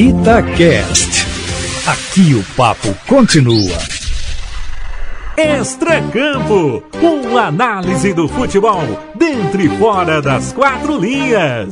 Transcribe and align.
Itacast. 0.00 1.26
Aqui 1.86 2.32
o 2.34 2.42
papo 2.56 2.88
continua. 3.06 3.76
Extra 5.36 6.00
Campo, 6.10 6.82
uma 7.02 7.48
análise 7.48 8.14
do 8.14 8.26
futebol 8.26 8.80
dentro 9.14 9.60
e 9.60 9.68
fora 9.76 10.22
das 10.22 10.54
quatro 10.54 10.98
linhas. 10.98 11.68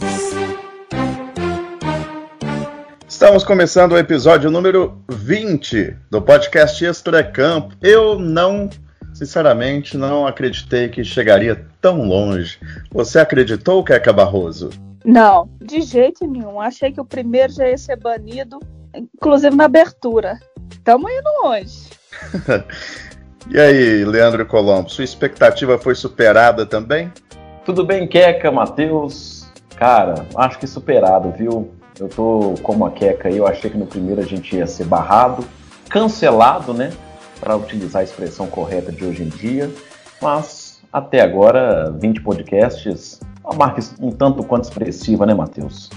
Estamos 3.09 3.45
começando 3.45 3.93
o 3.93 3.99
episódio 3.99 4.51
número 4.51 5.03
20 5.09 5.97
do 6.11 6.21
podcast 6.21 6.85
Extra 6.85 7.25
Campo. 7.25 7.75
Eu 7.81 8.19
não, 8.19 8.69
sinceramente, 9.15 9.97
não 9.97 10.27
acreditei 10.27 10.91
que 10.91 11.03
chegaria 11.03 11.65
tão 11.81 12.07
longe. 12.07 12.59
Você 12.93 13.19
acreditou, 13.19 13.83
Keca 13.83 14.13
Barroso? 14.13 14.69
Não, 15.09 15.49
de 15.59 15.81
jeito 15.81 16.27
nenhum. 16.27 16.61
Achei 16.61 16.93
que 16.93 17.01
o 17.01 17.05
primeiro 17.05 17.51
já 17.51 17.67
ia 17.67 17.79
ser 17.79 17.97
banido, 17.97 18.61
inclusive 18.95 19.57
na 19.57 19.65
abertura. 19.65 20.39
Estamos 20.71 21.11
indo 21.11 21.31
longe. 21.43 21.89
e 23.51 23.59
aí, 23.59 24.05
Leandro 24.05 24.45
Colombo, 24.45 24.91
sua 24.91 25.05
expectativa 25.05 25.79
foi 25.79 25.95
superada 25.95 26.67
também? 26.67 27.11
Tudo 27.65 27.87
bem, 27.87 28.07
Queca, 28.07 28.53
Matheus? 28.53 29.51
Cara, 29.77 30.27
acho 30.37 30.59
que 30.59 30.67
superado, 30.67 31.33
viu? 31.33 31.73
Eu 31.99 32.11
tô 32.11 32.55
como 32.63 32.85
a 32.85 32.91
Queca 32.91 33.29
aí, 33.29 33.39
eu 33.39 33.47
achei 33.47 33.71
que 33.71 33.79
no 33.79 33.87
primeiro 33.87 34.21
a 34.21 34.27
gente 34.27 34.57
ia 34.57 34.67
ser 34.67 34.85
barrado, 34.85 35.43
cancelado, 35.89 36.75
né? 36.75 36.93
Para 37.41 37.57
utilizar 37.57 38.01
a 38.01 38.05
expressão 38.05 38.47
correta 38.47 38.93
de 38.93 39.07
hoje 39.07 39.23
em 39.23 39.31
dia. 39.31 39.71
Mas 40.21 40.83
até 40.93 41.23
agora, 41.23 41.91
20 41.99 42.21
podcasts, 42.21 43.21
uma 43.49 43.57
marca 43.57 43.81
um 44.01 44.11
tanto 44.11 44.45
quanto 44.45 44.65
expressiva, 44.65 45.25
né, 45.25 45.35
Matheus? 45.35 45.89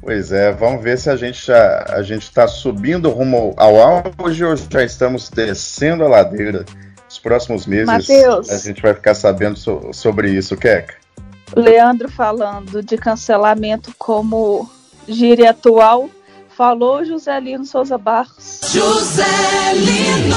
Pois 0.00 0.32
é, 0.32 0.52
vamos 0.52 0.82
ver 0.82 0.98
se 0.98 1.08
a 1.08 1.16
gente 1.16 1.46
já 1.46 1.84
a 1.88 2.02
gente 2.02 2.22
está 2.22 2.46
subindo 2.46 3.10
rumo 3.10 3.54
ao 3.56 3.76
auge 3.80 4.44
ou 4.44 4.56
já 4.56 4.82
estamos 4.82 5.30
descendo 5.30 6.04
a 6.04 6.08
ladeira. 6.08 6.64
Nos 7.04 7.18
próximos 7.18 7.66
meses 7.66 7.86
Mateus, 7.86 8.50
a 8.50 8.58
gente 8.58 8.82
vai 8.82 8.92
ficar 8.92 9.14
sabendo 9.14 9.56
so, 9.58 9.90
sobre 9.92 10.30
isso, 10.30 10.56
Keca. 10.56 10.94
Leandro 11.54 12.10
falando 12.10 12.82
de 12.82 12.96
cancelamento 12.96 13.94
como 13.96 14.68
gíria 15.06 15.50
atual, 15.50 16.10
falou 16.48 17.04
Joselino 17.04 17.64
Souza 17.64 17.96
Barros. 17.96 18.60
Joselino! 18.72 20.34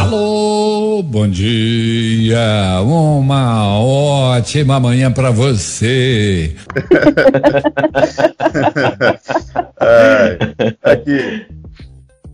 Alô, 0.00 0.55
bom 1.02 1.28
dia, 1.28 2.80
uma 2.82 3.78
ótima 3.78 4.80
manhã 4.80 5.12
para 5.12 5.30
você. 5.30 6.56
aqui. 10.82 11.46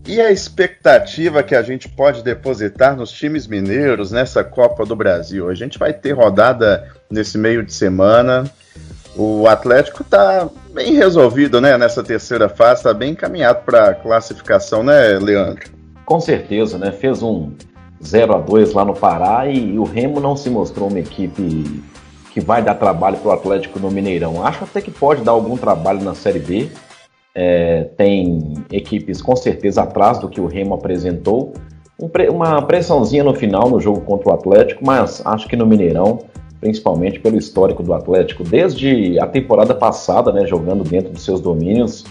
E 0.07 0.21
a 0.21 0.33
expectativa 0.33 1.43
que 1.43 1.55
a 1.55 1.63
gente 1.63 1.89
pode 1.89 2.25
depositar 2.25 2.97
nos 2.97 3.13
times 3.13 3.47
mineiros 3.47 4.11
nessa 4.11 4.43
Copa 4.43 4.85
do 4.85 4.97
Brasil? 4.97 5.49
A 5.49 5.55
gente 5.55 5.79
vai 5.79 5.93
ter 5.93 6.11
rodada 6.13 6.91
nesse 7.11 7.39
meio 7.39 7.65
de 7.65 7.73
semana. 7.73 8.45
O 9.15 9.47
Atlético 9.47 10.03
está 10.03 10.49
bem 10.73 10.95
resolvido, 10.95 11.61
né? 11.61 11.79
Nessa 11.79 12.03
terceira 12.03 12.49
fase, 12.49 12.81
está 12.81 12.93
bem 12.93 13.13
encaminhado 13.13 13.61
para 13.65 13.95
classificação, 13.95 14.83
né, 14.83 15.19
Leandro? 15.19 15.71
Com 16.05 16.21
certeza, 16.21 16.79
né? 16.79 16.91
Fez 16.91 17.23
um 17.23 17.53
0 18.05 18.35
a 18.35 18.39
2 18.39 18.73
lá 18.73 18.85
no 18.85 18.95
Pará 18.95 19.47
e, 19.47 19.75
e 19.75 19.79
o 19.79 19.85
Remo 19.85 20.21
não 20.21 20.37
se 20.37 20.51
mostrou 20.51 20.89
uma 20.89 20.99
equipe 20.99 21.83
que 22.33 22.41
vai 22.41 22.63
dar 22.63 22.75
trabalho 22.75 23.19
para 23.19 23.29
o 23.29 23.33
Atlético 23.33 23.79
no 23.79 23.91
Mineirão. 23.91 24.45
Acho 24.45 24.65
até 24.65 24.81
que 24.81 24.91
pode 24.91 25.23
dar 25.23 25.33
algum 25.33 25.57
trabalho 25.57 26.03
na 26.03 26.15
Série 26.15 26.39
B. 26.39 26.69
É, 27.35 27.85
tem 27.97 28.55
equipes 28.71 29.23
com 29.23 29.37
certeza 29.37 29.83
atrás 29.83 30.19
do 30.19 30.29
que 30.29 30.41
o 30.41 30.47
Remo 30.47 30.75
apresentou. 30.75 31.53
Um 32.01 32.11
uma 32.31 32.63
pressãozinha 32.63 33.23
no 33.23 33.35
final 33.35 33.71
no 33.71 33.81
jogo 33.81 34.01
contra 34.01 34.31
o 34.31 34.35
Atlético, 34.35 34.85
mas 34.85 35.25
acho 35.25 35.47
que 35.47 35.55
no 35.55 35.67
Mineirão, 35.67 36.21
principalmente 36.61 37.21
pelo 37.21 37.37
histórico 37.37 37.83
do 37.83 37.95
Atlético, 37.95 38.43
desde 38.43 39.19
a 39.21 39.27
temporada 39.27 39.75
passada, 39.75 40.33
né, 40.33 40.47
jogando 40.47 40.83
dentro 40.83 41.13
dos 41.13 41.25
seus 41.25 41.41
domínios, 41.41 42.05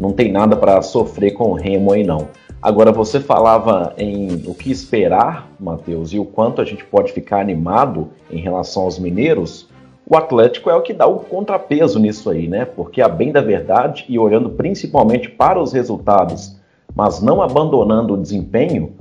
não 0.00 0.12
tem 0.12 0.32
nada 0.32 0.56
para 0.56 0.82
sofrer 0.82 1.32
com 1.32 1.50
o 1.50 1.54
Remo 1.54 1.92
aí 1.92 2.02
não. 2.02 2.28
Agora, 2.66 2.90
você 2.90 3.20
falava 3.20 3.94
em 3.96 4.42
o 4.44 4.52
que 4.52 4.72
esperar, 4.72 5.48
Matheus, 5.60 6.12
e 6.12 6.18
o 6.18 6.24
quanto 6.24 6.60
a 6.60 6.64
gente 6.64 6.84
pode 6.84 7.12
ficar 7.12 7.38
animado 7.38 8.08
em 8.28 8.40
relação 8.40 8.82
aos 8.82 8.98
mineiros. 8.98 9.68
O 10.04 10.16
Atlético 10.16 10.68
é 10.68 10.74
o 10.74 10.82
que 10.82 10.92
dá 10.92 11.06
o 11.06 11.20
contrapeso 11.20 12.00
nisso 12.00 12.28
aí, 12.28 12.48
né? 12.48 12.64
Porque, 12.64 13.00
a 13.00 13.08
bem 13.08 13.30
da 13.30 13.40
verdade, 13.40 14.04
e 14.08 14.18
olhando 14.18 14.50
principalmente 14.50 15.28
para 15.28 15.62
os 15.62 15.72
resultados, 15.72 16.56
mas 16.92 17.22
não 17.22 17.40
abandonando 17.40 18.14
o 18.14 18.20
desempenho, 18.20 18.96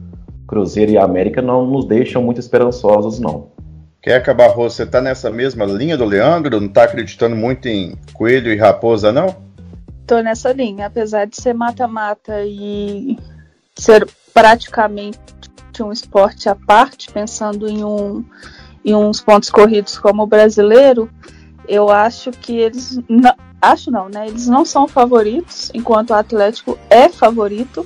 Cruzeiro 0.48 0.92
e 0.92 0.98
América 1.00 1.42
não 1.42 1.66
nos 1.66 1.86
deixam 1.86 2.22
muito 2.22 2.40
esperançosos, 2.40 3.20
não. 3.20 3.48
Quer 4.00 4.18
acabar, 4.18 4.50
você 4.50 4.84
está 4.84 5.02
nessa 5.02 5.32
mesma 5.32 5.66
linha 5.66 5.98
do 5.98 6.06
Leandro? 6.06 6.60
Não 6.62 6.68
está 6.68 6.84
acreditando 6.84 7.36
muito 7.36 7.68
em 7.68 7.96
Coelho 8.14 8.54
e 8.54 8.58
Raposa, 8.58 9.12
não? 9.12 9.36
Tô 10.06 10.20
nessa 10.20 10.54
linha, 10.54 10.86
apesar 10.86 11.26
de 11.26 11.42
ser 11.42 11.56
mata-mata 11.56 12.44
e 12.46 13.18
ser 13.78 14.08
praticamente 14.34 15.20
um 15.82 15.92
esporte 15.92 16.48
à 16.48 16.56
parte, 16.56 17.12
pensando 17.12 17.68
em, 17.68 17.84
um, 17.84 18.24
em 18.84 18.96
uns 18.96 19.22
pontos 19.22 19.50
corridos 19.50 19.98
como 19.98 20.24
o 20.24 20.28
brasileiro, 20.28 21.10
eu 21.68 21.90
acho 21.90 22.32
que 22.32 22.56
eles 22.56 23.00
não, 23.10 23.34
acho 23.62 23.92
não, 23.92 24.08
né? 24.08 24.28
Eles 24.28 24.48
não 24.48 24.64
são 24.64 24.88
favoritos, 24.88 25.72
enquanto 25.74 26.12
o 26.12 26.14
Atlético 26.14 26.78
é 26.90 27.10
favorito, 27.10 27.86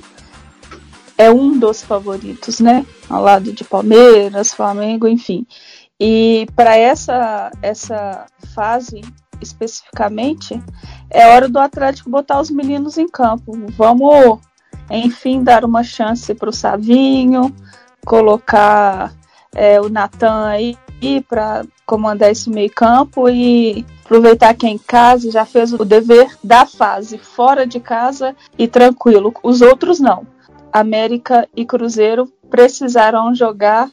é 1.16 1.30
um 1.30 1.58
dos 1.58 1.82
favoritos, 1.82 2.60
né? 2.60 2.86
Ao 3.08 3.22
lado 3.22 3.52
de 3.52 3.64
Palmeiras, 3.64 4.54
Flamengo, 4.54 5.08
enfim. 5.08 5.46
E 5.98 6.46
para 6.54 6.76
essa 6.76 7.50
essa 7.60 8.26
fase 8.54 9.02
especificamente, 9.40 10.62
é 11.10 11.26
hora 11.28 11.48
do 11.48 11.58
Atlético 11.58 12.10
botar 12.10 12.40
os 12.40 12.50
meninos 12.50 12.98
em 12.98 13.08
campo. 13.08 13.52
Vamos 13.70 14.40
enfim, 14.90 15.42
dar 15.42 15.64
uma 15.64 15.82
chance 15.82 16.34
para 16.34 16.50
o 16.50 16.52
Savinho, 16.52 17.54
colocar 18.04 19.12
é, 19.54 19.80
o 19.80 19.88
Natan 19.88 20.46
aí 20.46 20.76
para 21.28 21.64
comandar 21.86 22.30
esse 22.30 22.50
meio 22.50 22.70
campo 22.70 23.28
e 23.28 23.86
aproveitar 24.04 24.54
que 24.54 24.66
é 24.66 24.70
em 24.70 24.78
casa 24.78 25.30
já 25.30 25.46
fez 25.46 25.72
o 25.72 25.84
dever 25.84 26.36
da 26.44 26.66
fase 26.66 27.16
fora 27.16 27.66
de 27.66 27.80
casa 27.80 28.36
e 28.58 28.68
tranquilo. 28.68 29.32
Os 29.42 29.62
outros 29.62 29.98
não. 29.98 30.26
América 30.72 31.48
e 31.56 31.64
Cruzeiro 31.64 32.30
precisaram 32.50 33.34
jogar 33.34 33.90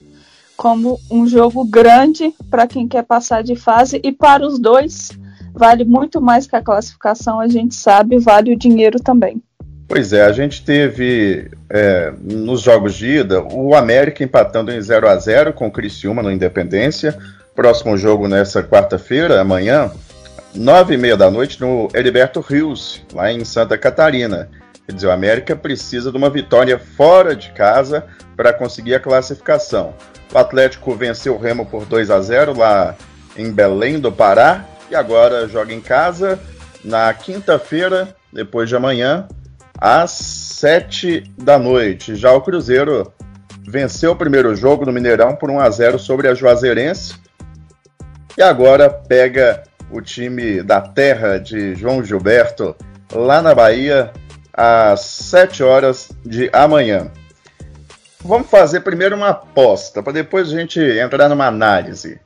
como 0.58 1.00
um 1.10 1.28
jogo 1.28 1.64
grande 1.64 2.34
para 2.50 2.68
quem 2.68 2.88
quer 2.88 3.04
passar 3.04 3.44
de 3.44 3.56
fase 3.56 4.02
e 4.04 4.12
para 4.12 4.46
os 4.46 4.60
dois 4.60 5.12
vale 5.54 5.84
muito 5.84 6.22
mais 6.22 6.46
que 6.46 6.56
a 6.56 6.62
classificação, 6.62 7.40
a 7.40 7.48
gente 7.48 7.74
sabe, 7.74 8.20
vale 8.20 8.54
o 8.54 8.58
dinheiro 8.58 9.00
também. 9.00 9.42
Pois 9.88 10.12
é, 10.12 10.24
a 10.24 10.34
gente 10.34 10.64
teve 10.66 11.50
é, 11.70 12.12
nos 12.22 12.62
jogos 12.62 12.94
de 12.96 13.20
ida 13.20 13.42
o 13.42 13.74
América 13.74 14.22
empatando 14.22 14.72
em 14.72 14.82
0 14.82 15.08
a 15.08 15.16
0 15.16 15.54
com 15.54 15.68
o 15.68 15.72
Criciúma 15.72 16.22
no 16.22 16.30
Independência. 16.30 17.18
Próximo 17.56 17.98
jogo 17.98 18.28
nessa 18.28 18.62
quarta-feira, 18.62 19.40
amanhã, 19.40 19.90
nove 20.54 20.96
e 20.96 20.98
meia 20.98 21.16
da 21.16 21.32
noite, 21.32 21.62
no 21.62 21.88
Heriberto 21.94 22.42
Rios, 22.42 23.02
lá 23.14 23.32
em 23.32 23.46
Santa 23.46 23.78
Catarina. 23.78 24.50
Quer 24.86 24.94
dizer, 24.94 25.08
o 25.08 25.12
América 25.12 25.56
precisa 25.56 26.12
de 26.12 26.18
uma 26.18 26.30
vitória 26.30 26.78
fora 26.78 27.34
de 27.34 27.50
casa 27.52 28.04
para 28.36 28.52
conseguir 28.52 28.96
a 28.96 29.00
classificação. 29.00 29.94
O 30.34 30.38
Atlético 30.38 30.96
venceu 30.96 31.36
o 31.36 31.40
Remo 31.40 31.66
por 31.66 31.86
2 31.86 32.12
a 32.12 32.20
0 32.20 32.58
lá 32.58 32.94
em 33.38 33.52
Belém 33.52 34.00
do 34.00 34.12
Pará 34.12 34.66
e 34.92 34.96
agora 34.96 35.48
joga 35.48 35.74
em 35.74 35.82
casa 35.82 36.38
na 36.84 37.14
quinta-feira, 37.14 38.16
depois 38.32 38.70
de 38.70 38.76
amanhã, 38.76 39.28
às 39.78 40.12
7 40.12 41.32
da 41.38 41.60
noite. 41.60 42.16
Já 42.16 42.32
o 42.34 42.42
Cruzeiro 42.42 43.12
venceu 43.68 44.12
o 44.12 44.16
primeiro 44.16 44.56
jogo 44.56 44.86
no 44.86 44.92
Mineirão 44.92 45.36
por 45.36 45.50
1 45.50 45.60
a 45.60 45.70
0 45.70 46.00
sobre 46.00 46.28
a 46.28 46.34
Juazeirense 46.34 47.16
e 48.38 48.42
agora 48.42 48.90
pega 48.90 49.64
o 49.92 50.02
time 50.02 50.62
da 50.62 50.82
terra 50.82 51.38
de 51.38 51.76
João 51.76 52.04
Gilberto 52.04 52.76
lá 53.12 53.42
na 53.42 53.54
Bahia 53.54 54.12
às 54.54 55.02
7 55.02 55.64
horas 55.64 56.10
de 56.26 56.50
amanhã. 56.52 57.12
Vamos 58.24 58.50
fazer 58.50 58.82
primeiro 58.82 59.16
uma 59.16 59.30
aposta 59.30 60.02
para 60.02 60.14
depois 60.14 60.48
a 60.50 60.52
gente 60.52 60.80
entrar 60.80 61.30
numa 61.30 61.46
análise. 61.46 62.20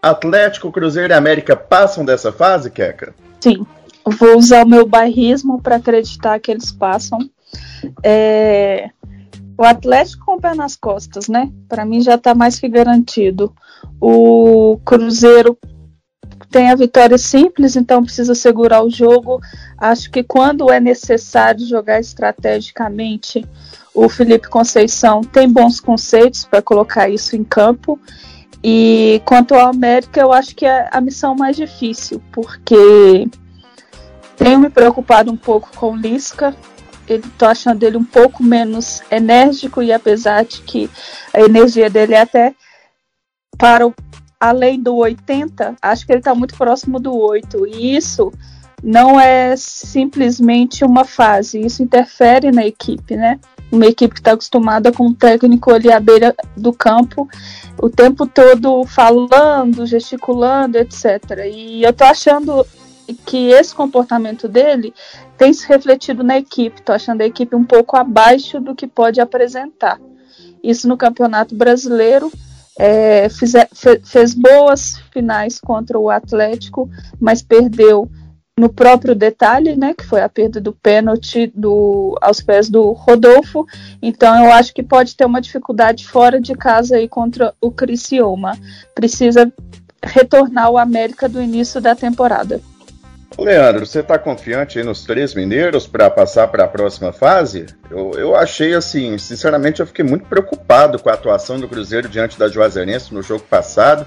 Atlético, 0.00 0.70
Cruzeiro 0.70 1.12
e 1.12 1.16
América 1.16 1.56
passam 1.56 2.04
dessa 2.04 2.30
fase, 2.30 2.70
Queca? 2.70 3.12
Sim 3.40 3.66
vou 4.10 4.36
usar 4.36 4.64
o 4.64 4.68
meu 4.68 4.86
bairrismo 4.86 5.60
para 5.60 5.76
acreditar 5.76 6.38
que 6.40 6.50
eles 6.50 6.70
passam. 6.70 7.18
É, 8.04 8.90
o 9.56 9.64
Atlético 9.64 10.24
com 10.24 10.36
o 10.36 10.40
pé 10.40 10.54
nas 10.54 10.76
costas, 10.76 11.28
né? 11.28 11.50
Para 11.68 11.84
mim 11.84 12.00
já 12.00 12.14
está 12.14 12.34
mais 12.34 12.58
que 12.58 12.68
garantido. 12.68 13.52
O 14.00 14.78
Cruzeiro 14.84 15.58
tem 16.50 16.70
a 16.70 16.76
vitória 16.76 17.18
simples, 17.18 17.76
então 17.76 18.04
precisa 18.04 18.34
segurar 18.34 18.82
o 18.82 18.90
jogo. 18.90 19.40
Acho 19.76 20.10
que 20.10 20.22
quando 20.22 20.70
é 20.70 20.80
necessário 20.80 21.66
jogar 21.66 22.00
estrategicamente, 22.00 23.44
o 23.94 24.08
Felipe 24.08 24.48
Conceição 24.48 25.22
tem 25.22 25.50
bons 25.50 25.80
conceitos 25.80 26.44
para 26.44 26.62
colocar 26.62 27.08
isso 27.08 27.34
em 27.36 27.42
campo. 27.42 27.98
E 28.62 29.20
quanto 29.24 29.54
ao 29.54 29.68
América, 29.68 30.20
eu 30.20 30.32
acho 30.32 30.54
que 30.54 30.66
é 30.66 30.88
a 30.90 31.00
missão 31.00 31.34
mais 31.34 31.56
difícil, 31.56 32.22
porque 32.32 33.28
tenho 34.38 34.58
me 34.58 34.70
preocupado 34.70 35.30
um 35.30 35.36
pouco 35.36 35.70
com 35.76 35.92
o 35.92 35.96
Lisca. 35.96 36.54
Estou 37.06 37.48
achando 37.48 37.82
ele 37.82 37.96
um 37.96 38.04
pouco 38.04 38.42
menos 38.42 39.02
enérgico 39.10 39.82
e 39.82 39.92
apesar 39.92 40.44
de 40.44 40.60
que 40.60 40.90
a 41.32 41.40
energia 41.40 41.90
dele 41.90 42.14
é 42.14 42.20
até 42.20 42.54
para 43.56 43.86
o, 43.86 43.94
além 44.38 44.80
do 44.80 44.94
80, 44.94 45.76
acho 45.80 46.06
que 46.06 46.12
ele 46.12 46.20
está 46.20 46.34
muito 46.34 46.56
próximo 46.56 47.00
do 47.00 47.16
8. 47.16 47.66
E 47.66 47.96
isso 47.96 48.32
não 48.82 49.18
é 49.18 49.56
simplesmente 49.56 50.84
uma 50.84 51.04
fase, 51.04 51.60
isso 51.60 51.82
interfere 51.82 52.52
na 52.52 52.64
equipe, 52.64 53.16
né? 53.16 53.40
Uma 53.72 53.86
equipe 53.86 54.14
que 54.14 54.20
está 54.20 54.32
acostumada 54.32 54.92
com 54.92 55.06
um 55.06 55.14
técnico 55.14 55.72
ali 55.72 55.90
à 55.90 55.98
beira 55.98 56.34
do 56.56 56.72
campo 56.72 57.28
o 57.80 57.88
tempo 57.88 58.26
todo 58.26 58.84
falando, 58.84 59.86
gesticulando, 59.86 60.78
etc. 60.78 61.46
E 61.50 61.82
eu 61.82 61.92
tô 61.92 62.04
achando 62.04 62.66
que 63.14 63.48
esse 63.50 63.74
comportamento 63.74 64.48
dele 64.48 64.92
tem 65.36 65.52
se 65.52 65.66
refletido 65.66 66.22
na 66.22 66.38
equipe. 66.38 66.82
Tô 66.82 66.92
achando 66.92 67.22
a 67.22 67.26
equipe 67.26 67.54
um 67.54 67.64
pouco 67.64 67.96
abaixo 67.96 68.60
do 68.60 68.74
que 68.74 68.86
pode 68.86 69.20
apresentar. 69.20 70.00
Isso 70.62 70.88
no 70.88 70.96
Campeonato 70.96 71.54
Brasileiro. 71.54 72.30
É, 72.80 73.28
fez 74.04 74.34
boas 74.34 74.98
finais 75.12 75.58
contra 75.58 75.98
o 75.98 76.08
Atlético, 76.08 76.88
mas 77.20 77.42
perdeu 77.42 78.08
no 78.58 78.68
próprio 78.68 79.14
detalhe, 79.14 79.76
né, 79.76 79.94
que 79.94 80.04
foi 80.04 80.20
a 80.20 80.28
perda 80.28 80.60
do 80.60 80.72
pênalti 80.72 81.50
do, 81.54 82.18
aos 82.20 82.40
pés 82.40 82.68
do 82.68 82.92
Rodolfo. 82.92 83.66
Então 84.02 84.44
eu 84.44 84.52
acho 84.52 84.74
que 84.74 84.82
pode 84.82 85.16
ter 85.16 85.24
uma 85.24 85.40
dificuldade 85.40 86.06
fora 86.06 86.40
de 86.40 86.54
casa 86.54 86.96
aí 86.96 87.08
contra 87.08 87.54
o 87.60 87.70
Criciúma. 87.70 88.58
Precisa 88.94 89.52
retornar 90.02 90.70
o 90.70 90.78
América 90.78 91.28
do 91.28 91.40
início 91.40 91.80
da 91.80 91.94
temporada. 91.94 92.60
Leandro, 93.36 93.84
você 93.84 94.00
está 94.00 94.18
confiante 94.18 94.82
nos 94.82 95.04
três 95.04 95.34
mineiros 95.34 95.86
para 95.86 96.08
passar 96.08 96.48
para 96.48 96.64
a 96.64 96.68
próxima 96.68 97.12
fase? 97.12 97.66
Eu, 97.90 98.12
eu 98.14 98.36
achei 98.36 98.74
assim, 98.74 99.18
sinceramente, 99.18 99.80
eu 99.80 99.86
fiquei 99.86 100.04
muito 100.04 100.26
preocupado 100.26 100.98
com 100.98 101.10
a 101.10 101.14
atuação 101.14 101.58
do 101.58 101.68
Cruzeiro 101.68 102.08
diante 102.08 102.38
da 102.38 102.48
Juazeirense 102.48 103.12
no 103.12 103.22
jogo 103.22 103.44
passado 103.44 104.06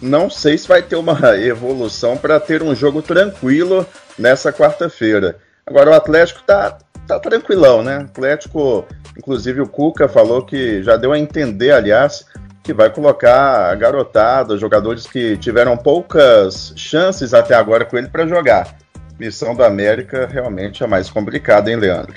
não 0.00 0.30
sei 0.30 0.56
se 0.56 0.66
vai 0.66 0.82
ter 0.82 0.96
uma 0.96 1.18
evolução 1.36 2.16
para 2.16 2.40
ter 2.40 2.62
um 2.62 2.74
jogo 2.74 3.02
tranquilo 3.02 3.86
nessa 4.18 4.52
quarta-feira. 4.52 5.36
Agora 5.66 5.90
o 5.90 5.94
Atlético 5.94 6.42
tá, 6.42 6.78
tá 7.06 7.18
tranquilão, 7.18 7.82
né? 7.82 7.96
Atlético, 7.98 8.86
inclusive 9.16 9.60
o 9.60 9.68
Cuca 9.68 10.08
falou 10.08 10.44
que 10.44 10.82
já 10.82 10.96
deu 10.96 11.12
a 11.12 11.18
entender, 11.18 11.72
aliás, 11.72 12.24
que 12.62 12.72
vai 12.72 12.90
colocar 12.90 13.70
a 13.70 13.74
garotada, 13.74 14.56
jogadores 14.58 15.06
que 15.06 15.36
tiveram 15.36 15.76
poucas 15.76 16.72
chances 16.76 17.32
até 17.32 17.54
agora 17.54 17.84
com 17.84 17.96
ele 17.96 18.08
para 18.08 18.26
jogar. 18.26 18.76
Missão 19.18 19.54
da 19.54 19.66
América 19.66 20.26
realmente 20.26 20.82
é 20.82 20.86
mais 20.86 21.10
complicada, 21.10 21.70
hein, 21.70 21.76
Leandro? 21.76 22.14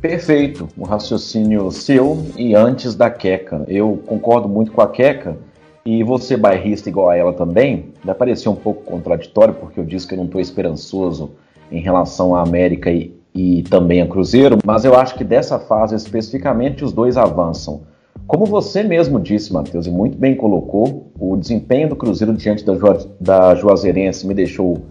Perfeito, 0.00 0.68
o 0.78 0.84
raciocínio 0.84 1.70
seu 1.70 2.24
e 2.36 2.54
antes 2.54 2.94
da 2.94 3.10
Queca. 3.10 3.64
Eu 3.68 4.02
concordo 4.06 4.48
muito 4.48 4.72
com 4.72 4.80
a 4.80 4.88
Queca 4.88 5.36
e 5.84 6.02
você, 6.02 6.36
bairrista 6.36 6.88
igual 6.88 7.10
a 7.10 7.16
ela 7.16 7.32
também, 7.32 7.92
vai 8.04 8.14
parecer 8.14 8.48
um 8.48 8.54
pouco 8.54 8.82
contraditório, 8.82 9.54
porque 9.54 9.78
eu 9.78 9.84
disse 9.84 10.06
que 10.06 10.14
eu 10.14 10.18
não 10.18 10.24
estou 10.24 10.40
esperançoso 10.40 11.32
em 11.70 11.80
relação 11.80 12.34
à 12.34 12.42
América 12.42 12.90
e, 12.90 13.14
e 13.34 13.62
também 13.64 14.00
a 14.00 14.06
Cruzeiro, 14.06 14.58
mas 14.64 14.84
eu 14.84 14.94
acho 14.94 15.14
que 15.16 15.24
dessa 15.24 15.58
fase 15.58 15.94
especificamente 15.94 16.84
os 16.84 16.92
dois 16.92 17.16
avançam. 17.16 17.82
Como 18.30 18.46
você 18.46 18.84
mesmo 18.84 19.18
disse, 19.18 19.52
Matheus, 19.52 19.88
e 19.88 19.90
muito 19.90 20.16
bem 20.16 20.36
colocou, 20.36 21.10
o 21.18 21.36
desempenho 21.36 21.88
do 21.88 21.96
Cruzeiro 21.96 22.32
diante 22.32 22.64
da, 22.64 22.74
da 23.20 23.56
Juazeirense 23.56 24.24
me 24.24 24.32
deixou 24.32 24.82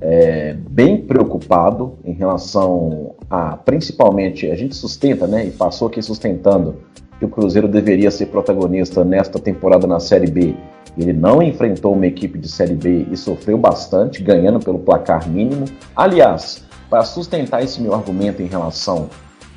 é, 0.00 0.52
bem 0.70 0.98
preocupado 0.98 1.98
em 2.04 2.12
relação 2.12 3.16
a, 3.28 3.56
principalmente, 3.56 4.48
a 4.48 4.54
gente 4.54 4.76
sustenta, 4.76 5.26
né, 5.26 5.44
e 5.44 5.50
passou 5.50 5.88
aqui 5.88 6.00
sustentando 6.00 6.76
que 7.18 7.24
o 7.24 7.28
Cruzeiro 7.28 7.66
deveria 7.66 8.08
ser 8.08 8.26
protagonista 8.26 9.04
nesta 9.04 9.40
temporada 9.40 9.84
na 9.84 9.98
Série 9.98 10.30
B. 10.30 10.54
Ele 10.96 11.12
não 11.12 11.42
enfrentou 11.42 11.92
uma 11.92 12.06
equipe 12.06 12.38
de 12.38 12.48
Série 12.48 12.76
B 12.76 13.08
e 13.10 13.16
sofreu 13.16 13.58
bastante, 13.58 14.22
ganhando 14.22 14.60
pelo 14.60 14.78
placar 14.78 15.28
mínimo. 15.28 15.64
Aliás, 15.96 16.62
para 16.88 17.02
sustentar 17.02 17.64
esse 17.64 17.82
meu 17.82 17.94
argumento 17.94 18.42
em 18.42 18.46
relação 18.46 19.10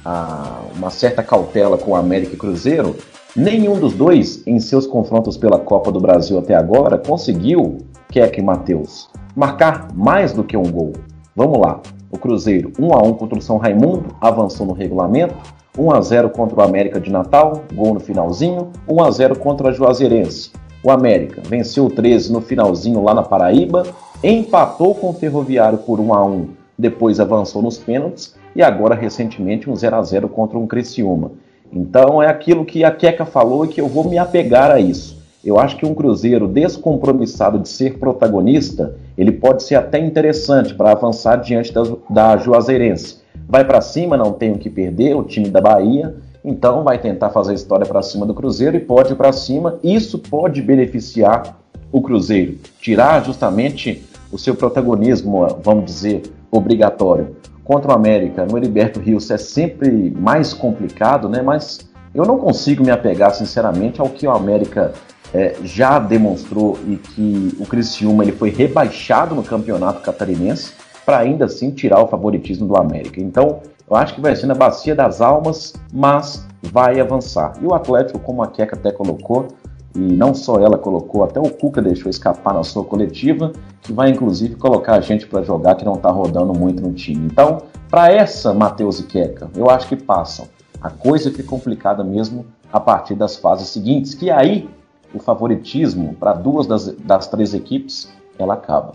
a 0.04 0.64
uma 0.76 0.90
certa 0.90 1.22
cautela 1.22 1.78
com 1.78 1.92
o 1.92 1.96
América 1.96 2.34
e 2.34 2.38
Cruzeiro, 2.38 2.96
nenhum 3.36 3.80
dos 3.80 3.94
dois, 3.94 4.46
em 4.48 4.60
seus 4.60 4.88
confrontos 4.88 5.38
pela 5.38 5.60
Copa 5.60 5.92
do 5.92 6.00
Brasil 6.00 6.38
até 6.38 6.56
agora, 6.56 6.98
conseguiu, 6.98 7.78
Keck 8.10 8.40
e 8.40 8.44
Matheus, 8.44 9.10
marcar 9.36 9.88
mais 9.94 10.34
do 10.34 10.44
que 10.44 10.58
um 10.58 10.72
gol. 10.72 10.94
Vamos 11.36 11.60
lá. 11.60 11.80
O 12.12 12.18
Cruzeiro 12.18 12.72
1 12.80 12.94
a 12.94 13.04
1 13.04 13.14
contra 13.14 13.38
o 13.38 13.42
São 13.42 13.58
Raimundo, 13.58 14.16
avançou 14.20 14.66
no 14.66 14.74
regulamento. 14.74 15.36
1 15.78 15.92
a 15.92 16.02
0 16.02 16.30
contra 16.32 16.60
o 16.60 16.64
América 16.64 17.00
de 17.00 17.12
Natal, 17.12 17.64
gol 17.74 17.94
no 17.94 18.00
finalzinho, 18.00 18.72
1 18.88 19.04
a 19.04 19.12
0 19.12 19.40
contra 19.40 19.70
a 19.70 19.72
Juazeirense. 19.72 20.52
O 20.84 20.90
América 20.90 21.42
venceu 21.46 21.86
o 21.86 21.90
13 21.90 22.34
no 22.34 22.42
finalzinho 22.42 23.04
lá 23.04 23.14
na 23.14 23.22
Paraíba, 23.22 23.84
empatou 24.24 24.96
com 24.96 25.10
o 25.10 25.14
Ferroviário 25.14 25.78
por 25.78 26.00
1 26.00 26.14
a 26.14 26.26
1, 26.26 26.48
depois 26.78 27.20
avançou 27.20 27.62
nos 27.62 27.78
pênaltis 27.78 28.36
e 28.56 28.64
agora 28.64 28.96
recentemente 28.96 29.70
um 29.70 29.76
0 29.76 29.96
a 29.96 30.02
0 30.02 30.30
contra 30.30 30.58
um 30.58 30.66
Criciúma. 30.66 31.32
Então 31.72 32.22
é 32.22 32.28
aquilo 32.28 32.66
que 32.66 32.84
a 32.84 32.92
Queca 32.92 33.26
falou 33.26 33.66
e 33.66 33.70
que 33.70 33.82
eu 33.82 33.88
vou 33.88 34.10
me 34.10 34.18
apegar 34.18 34.72
a 34.72 34.80
isso. 34.80 35.20
Eu 35.44 35.60
acho 35.60 35.78
que 35.78 35.86
um 35.86 35.94
Cruzeiro 35.94 36.48
descompromissado 36.48 37.60
de 37.60 37.70
ser 37.70 37.98
protagonista, 37.98 38.96
ele 39.18 39.32
pode 39.32 39.64
ser 39.64 39.76
até 39.76 39.98
interessante 39.98 40.74
para 40.74 40.92
avançar 40.92 41.38
diante 41.38 41.72
da, 41.72 41.84
da 42.10 42.38
Juazeirense 42.38 43.20
vai 43.50 43.66
para 43.66 43.82
cima, 43.82 44.16
não 44.16 44.32
tem 44.32 44.52
o 44.52 44.60
que 44.60 44.70
perder, 44.70 45.16
o 45.16 45.24
time 45.24 45.50
da 45.50 45.60
Bahia, 45.60 46.16
então 46.46 46.84
vai 46.84 47.00
tentar 47.00 47.32
fazer 47.32 47.52
a 47.52 47.56
história 47.56 47.86
para 47.86 48.04
cima 48.04 48.26
do 48.26 48.34
Cruzeiro 48.34 48.78
e 48.78 48.80
pode 48.80 49.14
ir 49.14 49.16
para 49.16 49.34
cima. 49.34 49.80
Isso 49.84 50.20
pode 50.20 50.62
beneficiar 50.62 51.58
o 51.92 52.00
Cruzeiro, 52.00 52.60
tirar 52.80 53.26
justamente 53.26 54.04
o 54.32 54.38
seu 54.38 54.54
protagonismo, 54.54 55.48
vamos 55.64 55.86
dizer, 55.86 56.22
obrigatório. 56.52 57.36
Contra 57.70 57.92
o 57.92 57.94
América, 57.94 58.48
no 58.48 58.58
Heriberto 58.58 59.00
Rios 59.00 59.30
é 59.30 59.38
sempre 59.38 60.10
mais 60.18 60.56
complicado, 60.56 61.30
né? 61.30 61.44
Mas 61.44 61.88
eu 62.16 62.26
não 62.26 62.40
consigo 62.40 62.84
me 62.84 62.90
apegar, 62.90 63.32
sinceramente, 63.36 64.02
ao 64.02 64.10
que 64.10 64.26
o 64.26 64.32
América 64.32 64.92
é, 65.32 65.56
já 65.64 66.00
demonstrou 66.00 66.80
e 66.88 66.96
que 66.96 67.56
o 67.60 67.68
Criciúma 67.68 68.24
ele 68.24 68.32
foi 68.32 68.50
rebaixado 68.50 69.36
no 69.36 69.44
campeonato 69.44 70.02
catarinense 70.02 70.74
para 71.06 71.20
ainda 71.20 71.46
assim 71.46 71.70
tirar 71.70 72.02
o 72.02 72.08
favoritismo 72.08 72.68
do 72.68 72.76
América. 72.76 73.22
Então, 73.22 73.60
eu 73.88 73.96
acho 73.96 74.16
que 74.16 74.22
vai 74.22 74.36
ser 74.36 74.48
na 74.48 74.56
bacia 74.56 74.96
das 74.96 75.22
almas, 75.22 75.76
mas 75.94 76.44
vai 76.64 77.00
avançar. 77.00 77.54
E 77.62 77.68
o 77.68 77.76
Atlético, 77.76 78.18
como 78.18 78.42
a 78.42 78.48
Queca 78.48 78.76
até 78.76 78.92
colocou, 78.92 79.48
e 79.96 80.00
não 80.00 80.34
só 80.34 80.60
ela 80.60 80.78
colocou, 80.78 81.24
até 81.24 81.40
o 81.40 81.50
Cuca 81.50 81.82
deixou 81.82 82.10
escapar 82.10 82.54
na 82.54 82.64
sua 82.64 82.84
coletiva, 82.84 83.52
que 83.82 83.92
vai 83.92 84.10
inclusive 84.10 84.56
colocar 84.56 84.96
a 84.96 85.02
gente 85.02 85.26
para 85.26 85.42
jogar 85.42 85.76
que 85.76 85.86
não 85.86 85.94
está 85.94 86.10
rodando 86.10 86.58
muito 86.58 86.82
no 86.82 86.94
time. 86.94 87.26
Então, 87.26 87.64
para 87.90 88.12
essa, 88.12 88.54
Matheus 88.54 89.00
e 89.00 89.04
Queca, 89.04 89.50
eu 89.56 89.70
acho 89.70 89.88
que 89.88 89.96
passam. 89.96 90.48
A 90.82 90.90
coisa 90.90 91.32
fica 91.32 91.44
complicada 91.44 92.04
mesmo 92.04 92.46
a 92.72 92.80
partir 92.80 93.16
das 93.16 93.36
fases 93.36 93.70
seguintes, 93.70 94.14
que 94.14 94.30
aí 94.30 94.70
o 95.14 95.20
favoritismo 95.20 96.14
para 96.14 96.34
duas 96.34 96.68
das, 96.68 96.88
das 96.98 97.28
três 97.28 97.54
equipes 97.54 98.12
ela 98.38 98.54
acaba. 98.54 98.94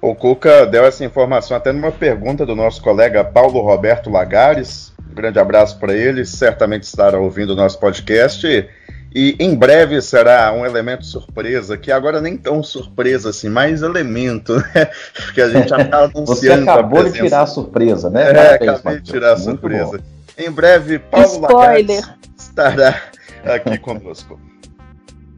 O 0.00 0.14
Cuca 0.14 0.66
deu 0.66 0.84
essa 0.84 1.04
informação 1.04 1.56
até 1.56 1.72
numa 1.72 1.92
pergunta 1.92 2.44
do 2.44 2.54
nosso 2.54 2.82
colega 2.82 3.24
Paulo 3.24 3.60
Roberto 3.60 4.10
Lagares. 4.10 4.92
Um 5.10 5.14
grande 5.14 5.38
abraço 5.38 5.78
para 5.78 5.94
ele, 5.94 6.24
certamente 6.26 6.82
estará 6.82 7.18
ouvindo 7.18 7.50
o 7.50 7.56
nosso 7.56 7.78
podcast. 7.78 8.68
E 9.14 9.36
em 9.38 9.54
breve 9.54 10.02
será 10.02 10.52
um 10.52 10.66
elemento 10.66 11.04
surpresa, 11.04 11.78
que 11.78 11.92
agora 11.92 12.20
nem 12.20 12.36
tão 12.36 12.62
surpresa 12.64 13.30
assim, 13.30 13.48
mais 13.48 13.80
elemento, 13.80 14.56
né? 14.74 14.90
Porque 15.14 15.40
a 15.40 15.48
gente 15.48 15.68
já 15.68 15.78
está 15.82 15.98
anunciando. 16.04 16.64
Você 16.64 16.70
acabou 16.70 17.04
de 17.04 17.12
tirar 17.12 17.42
a 17.42 17.46
surpresa, 17.46 18.10
né? 18.10 18.32
É, 18.32 18.54
acabei 18.54 19.00
de 19.00 19.04
tirar 19.04 19.34
a 19.34 19.36
surpresa. 19.36 20.00
Em 20.36 20.50
breve, 20.50 20.98
Paulo 20.98 21.26
Spoiler. 21.26 22.00
Lagares 22.00 22.10
estará 22.36 23.02
aqui 23.44 23.78
conosco. 23.78 24.40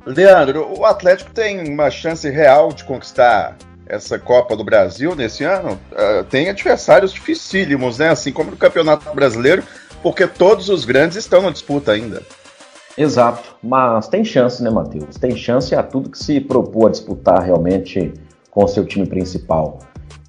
Leandro, 0.06 0.72
o 0.78 0.84
Atlético 0.86 1.32
tem 1.32 1.68
uma 1.68 1.90
chance 1.90 2.28
real 2.30 2.72
de 2.72 2.84
conquistar 2.84 3.56
essa 3.86 4.18
Copa 4.18 4.56
do 4.56 4.64
Brasil 4.64 5.14
nesse 5.14 5.44
ano, 5.44 5.78
uh, 5.92 6.24
tem 6.24 6.48
adversários 6.48 7.12
dificílimos, 7.12 7.98
né? 7.98 8.08
Assim 8.08 8.32
como 8.32 8.50
no 8.50 8.56
Campeonato 8.56 9.14
Brasileiro, 9.14 9.62
porque 10.02 10.26
todos 10.26 10.68
os 10.68 10.84
grandes 10.84 11.16
estão 11.16 11.42
na 11.42 11.50
disputa 11.50 11.92
ainda. 11.92 12.22
Exato, 12.96 13.56
mas 13.62 14.08
tem 14.08 14.24
chance, 14.24 14.62
né, 14.62 14.70
Matheus? 14.70 15.16
Tem 15.16 15.36
chance 15.36 15.74
a 15.74 15.82
tudo 15.82 16.10
que 16.10 16.18
se 16.18 16.40
propôs 16.40 16.86
a 16.86 16.90
disputar 16.90 17.42
realmente 17.42 18.14
com 18.50 18.64
o 18.64 18.68
seu 18.68 18.86
time 18.86 19.06
principal. 19.06 19.78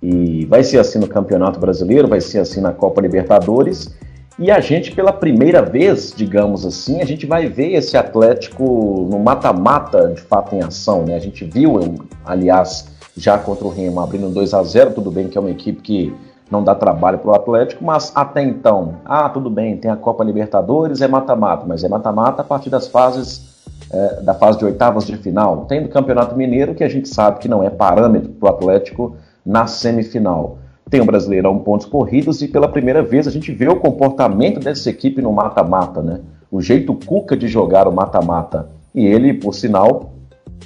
E 0.01 0.45
vai 0.45 0.63
ser 0.63 0.79
assim 0.79 0.99
no 0.99 1.07
Campeonato 1.07 1.59
Brasileiro, 1.59 2.07
vai 2.07 2.19
ser 2.19 2.39
assim 2.39 2.59
na 2.59 2.73
Copa 2.73 3.01
Libertadores. 3.01 3.95
E 4.37 4.51
a 4.51 4.59
gente, 4.59 4.91
pela 4.91 5.11
primeira 5.11 5.63
vez, 5.63 6.13
digamos 6.15 6.65
assim, 6.65 7.01
a 7.01 7.05
gente 7.05 7.25
vai 7.25 7.47
ver 7.47 7.73
esse 7.73 7.97
Atlético 7.97 9.07
no 9.09 9.17
mata-mata 9.17 10.09
de 10.09 10.21
fato 10.21 10.53
em 10.53 10.61
ação. 10.61 11.05
Né? 11.05 11.15
A 11.15 11.19
gente 11.19 11.43
viu, 11.45 11.95
aliás, 12.23 12.87
já 13.15 13.37
contra 13.37 13.65
o 13.65 13.69
Remo, 13.69 13.99
abrindo 13.99 14.29
2 14.29 14.53
a 14.53 14.61
0 14.61 14.91
tudo 14.91 15.09
bem 15.09 15.27
que 15.27 15.37
é 15.37 15.41
uma 15.41 15.49
equipe 15.49 15.81
que 15.81 16.13
não 16.49 16.63
dá 16.63 16.73
trabalho 16.73 17.19
para 17.19 17.31
o 17.31 17.35
Atlético, 17.35 17.83
mas 17.83 18.11
até 18.15 18.41
então, 18.41 18.95
ah, 19.05 19.29
tudo 19.29 19.49
bem, 19.49 19.77
tem 19.77 19.91
a 19.91 19.95
Copa 19.95 20.23
Libertadores, 20.23 21.01
é 21.01 21.07
mata-mata, 21.07 21.65
mas 21.67 21.83
é 21.83 21.89
mata-mata 21.89 22.41
a 22.41 22.45
partir 22.45 22.69
das 22.69 22.87
fases, 22.87 23.65
é, 23.91 24.21
da 24.21 24.33
fase 24.33 24.57
de 24.57 24.65
oitavas 24.65 25.05
de 25.05 25.17
final. 25.17 25.65
Tem 25.65 25.83
do 25.83 25.89
Campeonato 25.89 26.35
Mineiro, 26.35 26.73
que 26.73 26.83
a 26.83 26.89
gente 26.89 27.09
sabe 27.09 27.39
que 27.39 27.47
não 27.47 27.63
é 27.63 27.69
parâmetro 27.69 28.29
para 28.29 28.47
o 28.47 28.53
Atlético 28.53 29.15
na 29.45 29.67
semifinal. 29.67 30.57
Tem 30.89 31.01
o 31.01 31.05
Brasileirão 31.05 31.59
pontos 31.59 31.85
corridos 31.85 32.41
e 32.41 32.47
pela 32.47 32.67
primeira 32.67 33.03
vez 33.03 33.27
a 33.27 33.31
gente 33.31 33.51
vê 33.51 33.67
o 33.67 33.75
comportamento 33.75 34.59
dessa 34.59 34.89
equipe 34.89 35.21
no 35.21 35.33
mata-mata, 35.33 36.01
né? 36.01 36.21
O 36.49 36.61
jeito 36.61 36.93
Cuca 36.93 37.35
de 37.35 37.47
jogar 37.47 37.89
o 37.89 37.91
mata-mata. 37.91 38.69
E 38.95 39.05
ele, 39.05 39.33
por 39.33 39.53
sinal, 39.53 40.13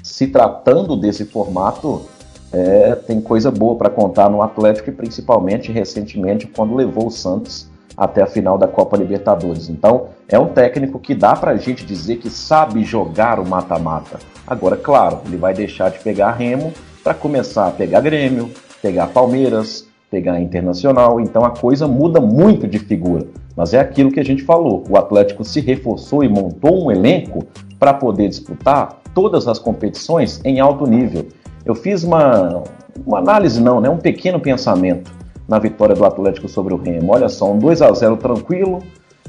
se 0.03 0.27
tratando 0.27 0.95
desse 0.95 1.25
formato, 1.25 2.03
é, 2.53 2.95
tem 2.95 3.21
coisa 3.21 3.49
boa 3.49 3.75
para 3.75 3.89
contar 3.89 4.29
no 4.29 4.41
Atlético 4.41 4.89
e 4.89 4.93
principalmente 4.93 5.71
recentemente 5.71 6.47
quando 6.47 6.75
levou 6.75 7.07
o 7.07 7.11
Santos 7.11 7.69
até 7.95 8.21
a 8.21 8.27
final 8.27 8.57
da 8.57 8.67
Copa 8.67 8.97
Libertadores. 8.97 9.69
Então, 9.69 10.07
é 10.27 10.37
um 10.39 10.47
técnico 10.47 10.99
que 10.99 11.13
dá 11.13 11.33
para 11.35 11.51
a 11.51 11.57
gente 11.57 11.85
dizer 11.85 12.17
que 12.17 12.29
sabe 12.29 12.83
jogar 12.83 13.39
o 13.39 13.47
mata-mata. 13.47 14.19
Agora, 14.45 14.75
claro, 14.75 15.19
ele 15.25 15.37
vai 15.37 15.53
deixar 15.53 15.91
de 15.91 15.99
pegar 15.99 16.31
Remo 16.31 16.73
para 17.03 17.13
começar 17.13 17.67
a 17.67 17.71
pegar 17.71 18.01
Grêmio, 18.01 18.49
pegar 18.81 19.07
Palmeiras, 19.07 19.87
pegar 20.09 20.39
Internacional. 20.39 21.19
Então, 21.19 21.45
a 21.45 21.51
coisa 21.51 21.87
muda 21.87 22.19
muito 22.19 22.67
de 22.67 22.79
figura. 22.79 23.27
Mas 23.55 23.73
é 23.73 23.79
aquilo 23.79 24.11
que 24.11 24.19
a 24.19 24.25
gente 24.25 24.43
falou: 24.43 24.83
o 24.89 24.97
Atlético 24.97 25.43
se 25.43 25.59
reforçou 25.59 26.23
e 26.23 26.29
montou 26.29 26.85
um 26.85 26.91
elenco 26.91 27.45
para 27.77 27.93
poder 27.93 28.29
disputar 28.29 29.01
todas 29.13 29.47
as 29.47 29.59
competições 29.59 30.41
em 30.43 30.59
alto 30.59 30.87
nível 30.87 31.27
eu 31.65 31.75
fiz 31.75 32.03
uma, 32.03 32.63
uma 33.05 33.19
análise, 33.19 33.61
não, 33.61 33.79
né? 33.79 33.89
um 33.89 33.97
pequeno 33.97 34.39
pensamento 34.39 35.11
na 35.47 35.59
vitória 35.59 35.95
do 35.95 36.05
Atlético 36.05 36.47
sobre 36.47 36.73
o 36.73 36.77
Remo. 36.77 37.13
Olha 37.13 37.29
só, 37.29 37.51
um 37.51 37.59
2 37.59 37.81
a 37.81 37.91
0 37.91 38.17
tranquilo 38.17 38.79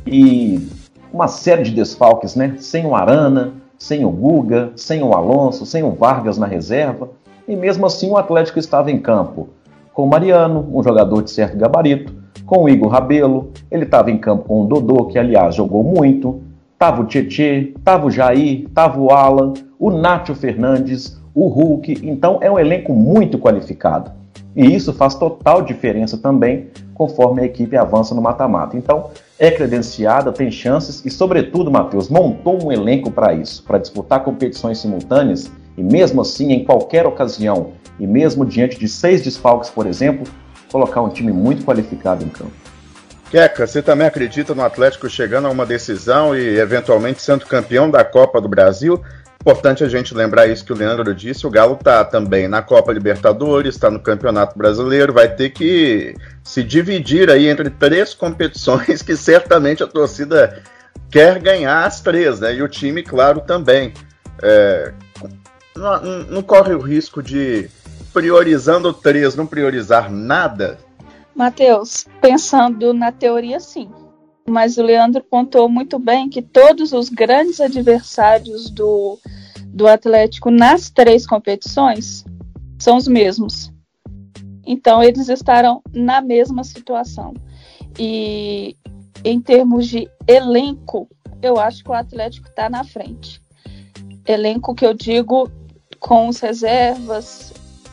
e 0.07 0.69
uma 1.13 1.29
série 1.29 1.65
de 1.65 1.73
desfalques, 1.73 2.35
né? 2.35 2.55
Sem 2.59 2.87
o 2.87 2.95
Arana, 2.95 3.53
sem 3.79 4.05
o 4.05 4.11
Guga, 4.11 4.73
sem 4.77 5.03
o 5.03 5.13
Alonso, 5.13 5.67
sem 5.67 5.83
o 5.83 5.91
Vargas 5.91 6.39
na 6.39 6.47
reserva. 6.47 7.11
E 7.47 7.57
mesmo 7.57 7.85
assim 7.85 8.09
o 8.11 8.17
Atlético 8.17 8.59
estava 8.59 8.91
em 8.91 8.99
campo 8.99 9.49
com 9.93 10.05
o 10.05 10.09
Mariano, 10.09 10.69
um 10.73 10.83
jogador 10.83 11.23
de 11.23 11.31
certo 11.31 11.57
gabarito, 11.57 12.15
com 12.47 12.65
o 12.65 12.69
Igor 12.69 12.89
Rabelo, 12.89 13.51
ele 13.71 13.85
estava 13.85 14.11
em 14.11 14.19
campo 14.19 14.45
com 14.45 14.63
o 14.63 14.67
Dodô, 14.67 15.07
que 15.07 15.19
aliás 15.19 15.55
jogou 15.55 15.83
muito, 15.85 16.43
tava 16.83 17.01
o 17.01 17.05
Tietê, 17.05 17.73
tava 17.85 18.09
o 18.09 18.11
Jair, 18.11 18.69
tava 18.75 18.99
o 18.99 19.13
Alan, 19.13 19.55
o 19.79 19.89
Nátio 19.89 20.35
Fernandes, 20.35 21.17
o 21.33 21.47
Hulk. 21.47 22.01
Então 22.03 22.41
é 22.43 22.51
um 22.51 22.59
elenco 22.59 22.93
muito 22.93 23.39
qualificado. 23.39 24.11
E 24.57 24.75
isso 24.75 24.93
faz 24.93 25.15
total 25.15 25.63
diferença 25.63 26.19
também 26.19 26.71
conforme 26.93 27.41
a 27.41 27.45
equipe 27.45 27.77
avança 27.77 28.17
no 28.17 28.21
mata-mata. 28.21 28.77
Então 28.77 29.11
é 29.39 29.49
credenciada, 29.49 30.33
tem 30.33 30.51
chances 30.51 31.05
e, 31.05 31.11
sobretudo, 31.11 31.71
Matheus, 31.71 32.09
montou 32.09 32.59
um 32.65 32.73
elenco 32.73 33.13
para 33.13 33.33
isso, 33.33 33.63
para 33.63 33.79
disputar 33.79 34.25
competições 34.25 34.79
simultâneas 34.79 35.53
e, 35.79 35.85
mesmo 35.85 36.21
assim, 36.21 36.51
em 36.51 36.65
qualquer 36.65 37.07
ocasião, 37.07 37.75
e 38.01 38.09
mesmo 38.09 38.45
diante 38.45 38.77
de 38.77 38.89
seis 38.89 39.23
desfalques, 39.23 39.71
por 39.71 39.87
exemplo, 39.87 40.27
colocar 40.73 41.01
um 41.01 41.11
time 41.11 41.33
muito 41.33 41.65
qualificado 41.65 42.25
em 42.25 42.29
campo. 42.29 42.62
Queca, 43.33 43.67
você 43.67 43.81
também 43.81 44.07
acredita 44.07 44.55
no 44.55 44.63
Atlético 44.63 45.09
chegando 45.09 45.49
a 45.49 45.51
uma 45.51 45.65
decisão 45.65 46.37
e 46.37 46.59
eventualmente 46.59 47.23
sendo 47.23 47.47
campeão 47.47 47.91
da 47.91 48.05
Copa 48.05 48.39
do 48.43 48.47
Brasil? 48.47 49.03
Importante 49.41 49.83
a 49.83 49.89
gente 49.89 50.15
lembrar 50.15 50.49
isso 50.49 50.63
que 50.63 50.73
o 50.75 50.77
Leandro 50.77 51.15
disse, 51.15 51.47
o 51.47 51.51
Galo 51.51 51.73
está 51.73 52.05
também 52.05 52.47
na 52.47 52.61
Copa 52.61 52.93
Libertadores, 52.93 53.75
está 53.75 53.91
no 53.91 53.99
Campeonato 53.99 54.59
Brasileiro, 54.59 55.15
vai 55.15 55.35
ter 55.35 55.49
que 55.49 56.15
se 56.45 56.63
dividir 56.63 57.31
aí 57.31 57.49
entre 57.49 57.71
três 57.71 58.13
competições 58.13 59.01
que 59.01 59.17
certamente 59.17 59.83
a 59.83 59.87
torcida 59.87 60.63
quer 61.11 61.39
ganhar 61.39 61.87
as 61.87 62.03
três, 62.03 62.39
né? 62.39 62.55
E 62.55 62.63
o 62.63 62.69
time, 62.69 63.03
claro, 63.03 63.41
também. 63.41 63.95
É, 64.43 64.93
não, 65.75 66.03
não 66.25 66.43
corre 66.43 66.75
o 66.75 66.81
risco 66.81 67.23
de, 67.23 67.71
priorizando 68.13 68.93
três, 68.93 69.35
não 69.35 69.47
priorizar 69.47 70.13
nada? 70.13 70.77
Matheus, 71.35 72.07
pensando 72.21 72.93
na 72.93 73.11
teoria, 73.11 73.59
sim 73.59 73.91
mas 74.49 74.77
o 74.77 74.83
Leandro 74.83 75.23
pontou 75.23 75.69
muito 75.69 75.99
bem 75.99 76.29
que 76.29 76.43
todos 76.43 76.93
os 76.93 77.09
grandes 77.09 77.61
adversários 77.61 78.71
do, 78.71 79.19
do 79.69 79.87
Atlético 79.87 80.51
nas 80.51 80.91
três 80.91 81.27
competições 81.27 82.25
são 82.79 82.97
os 82.97 83.07
mesmos. 83.07 83.73
Então, 84.67 85.03
eles 85.03 85.29
estarão 85.29 85.83
na 85.93 86.21
mesma 86.21 86.65
situação. 86.65 87.35
E 87.99 88.77
em 89.25 89.41
termos 89.41 89.87
de 89.87 90.09
elenco, 90.27 91.09
eu 91.41 91.59
acho 91.59 91.83
que 91.83 91.91
o 91.91 91.95
Atlético 91.95 92.49
está 92.49 92.69
na 92.69 92.85
frente. 92.85 93.41
Elenco 94.27 94.75
que 94.75 94.87
eu 94.87 94.95
digo 94.95 95.51
com 95.99 96.29
os 96.29 96.41
reservas. 96.41 97.53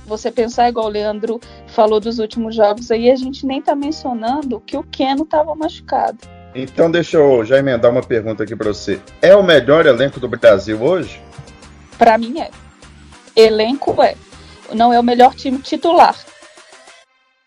Você 0.10 0.32
pensar 0.32 0.68
igual 0.68 0.88
o 0.88 0.90
Leandro 0.90 1.40
falou 1.68 2.00
dos 2.00 2.18
últimos 2.18 2.56
jogos 2.56 2.90
aí, 2.90 3.12
a 3.12 3.16
gente 3.16 3.46
nem 3.46 3.60
está 3.60 3.76
mencionando 3.76 4.60
que 4.60 4.76
o 4.76 4.82
Keno 4.82 5.22
estava 5.22 5.54
machucado. 5.54 6.18
Então 6.56 6.90
deixa 6.90 7.18
eu 7.18 7.46
já 7.46 7.60
emendar 7.60 7.92
uma 7.92 8.02
pergunta 8.02 8.44
aqui 8.44 8.56
para 8.56 8.74
você. 8.74 9.00
É 9.22 9.36
o 9.36 9.44
melhor 9.44 9.86
elenco 9.86 10.20
do 10.20 10.28
Brasil 10.28 10.82
hoje? 10.82 11.22
Para 11.96 12.18
mim 12.18 12.40
é. 12.40 12.50
Elenco 13.36 14.02
é. 14.02 14.16
Não 14.74 14.92
é 14.92 15.00
o 15.00 15.04
melhor 15.04 15.36
time 15.36 15.60
titular. 15.60 16.16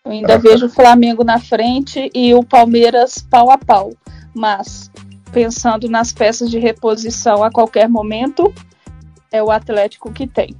Eu 0.05 0.13
ainda 0.13 0.35
ah, 0.35 0.37
vejo 0.37 0.67
o 0.67 0.69
Flamengo 0.69 1.25
na 1.25 1.39
frente 1.39 2.09
e 2.15 2.33
o 2.33 2.43
Palmeiras 2.43 3.25
pau 3.29 3.51
a 3.51 3.57
pau. 3.57 3.91
Mas 4.33 4.89
pensando 5.33 5.89
nas 5.89 6.13
peças 6.13 6.49
de 6.49 6.59
reposição 6.59 7.43
a 7.43 7.51
qualquer 7.51 7.89
momento, 7.89 8.53
é 9.29 9.43
o 9.43 9.51
Atlético 9.51 10.13
que 10.13 10.25
tem. 10.25 10.55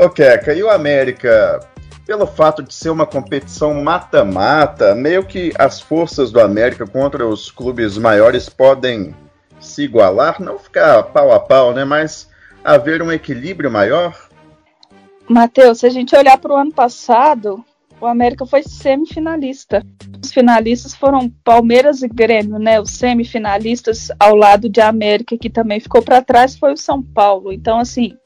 Ok, 0.00 0.24
e 0.54 0.62
o 0.62 0.70
América 0.70 1.58
pelo 2.06 2.24
fato 2.24 2.62
de 2.62 2.72
ser 2.72 2.88
uma 2.88 3.04
competição 3.04 3.74
mata-mata, 3.82 4.94
meio 4.94 5.24
que 5.24 5.52
as 5.58 5.80
forças 5.80 6.30
do 6.30 6.40
América 6.40 6.86
contra 6.86 7.26
os 7.26 7.50
clubes 7.50 7.98
maiores 7.98 8.48
podem 8.48 9.12
se 9.58 9.82
igualar, 9.82 10.40
não 10.40 10.56
ficar 10.56 11.02
pau 11.02 11.32
a 11.32 11.40
pau, 11.40 11.74
né? 11.74 11.84
Mas 11.84 12.30
haver 12.62 13.02
um 13.02 13.10
equilíbrio 13.10 13.72
maior. 13.72 14.16
Matheus, 15.28 15.80
se 15.80 15.86
a 15.86 15.90
gente 15.90 16.14
olhar 16.14 16.38
para 16.38 16.52
o 16.52 16.56
ano 16.56 16.72
passado, 16.72 17.64
o 18.00 18.06
América 18.06 18.46
foi 18.46 18.62
semifinalista. 18.62 19.84
Os 20.22 20.32
finalistas 20.32 20.94
foram 20.94 21.28
Palmeiras 21.42 22.02
e 22.02 22.08
Grêmio, 22.08 22.60
né? 22.60 22.80
Os 22.80 22.92
semifinalistas 22.92 24.12
ao 24.18 24.36
lado 24.36 24.68
de 24.68 24.80
América, 24.80 25.36
que 25.36 25.50
também 25.50 25.80
ficou 25.80 26.02
para 26.02 26.22
trás, 26.22 26.56
foi 26.56 26.72
o 26.72 26.76
São 26.76 27.02
Paulo. 27.02 27.52
Então, 27.52 27.80
assim, 27.80 28.16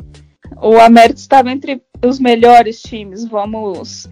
o 0.60 0.78
América 0.78 1.18
estava 1.18 1.50
entre 1.50 1.82
os 2.04 2.18
melhores 2.18 2.80
times, 2.82 3.24
vamos 3.24 4.08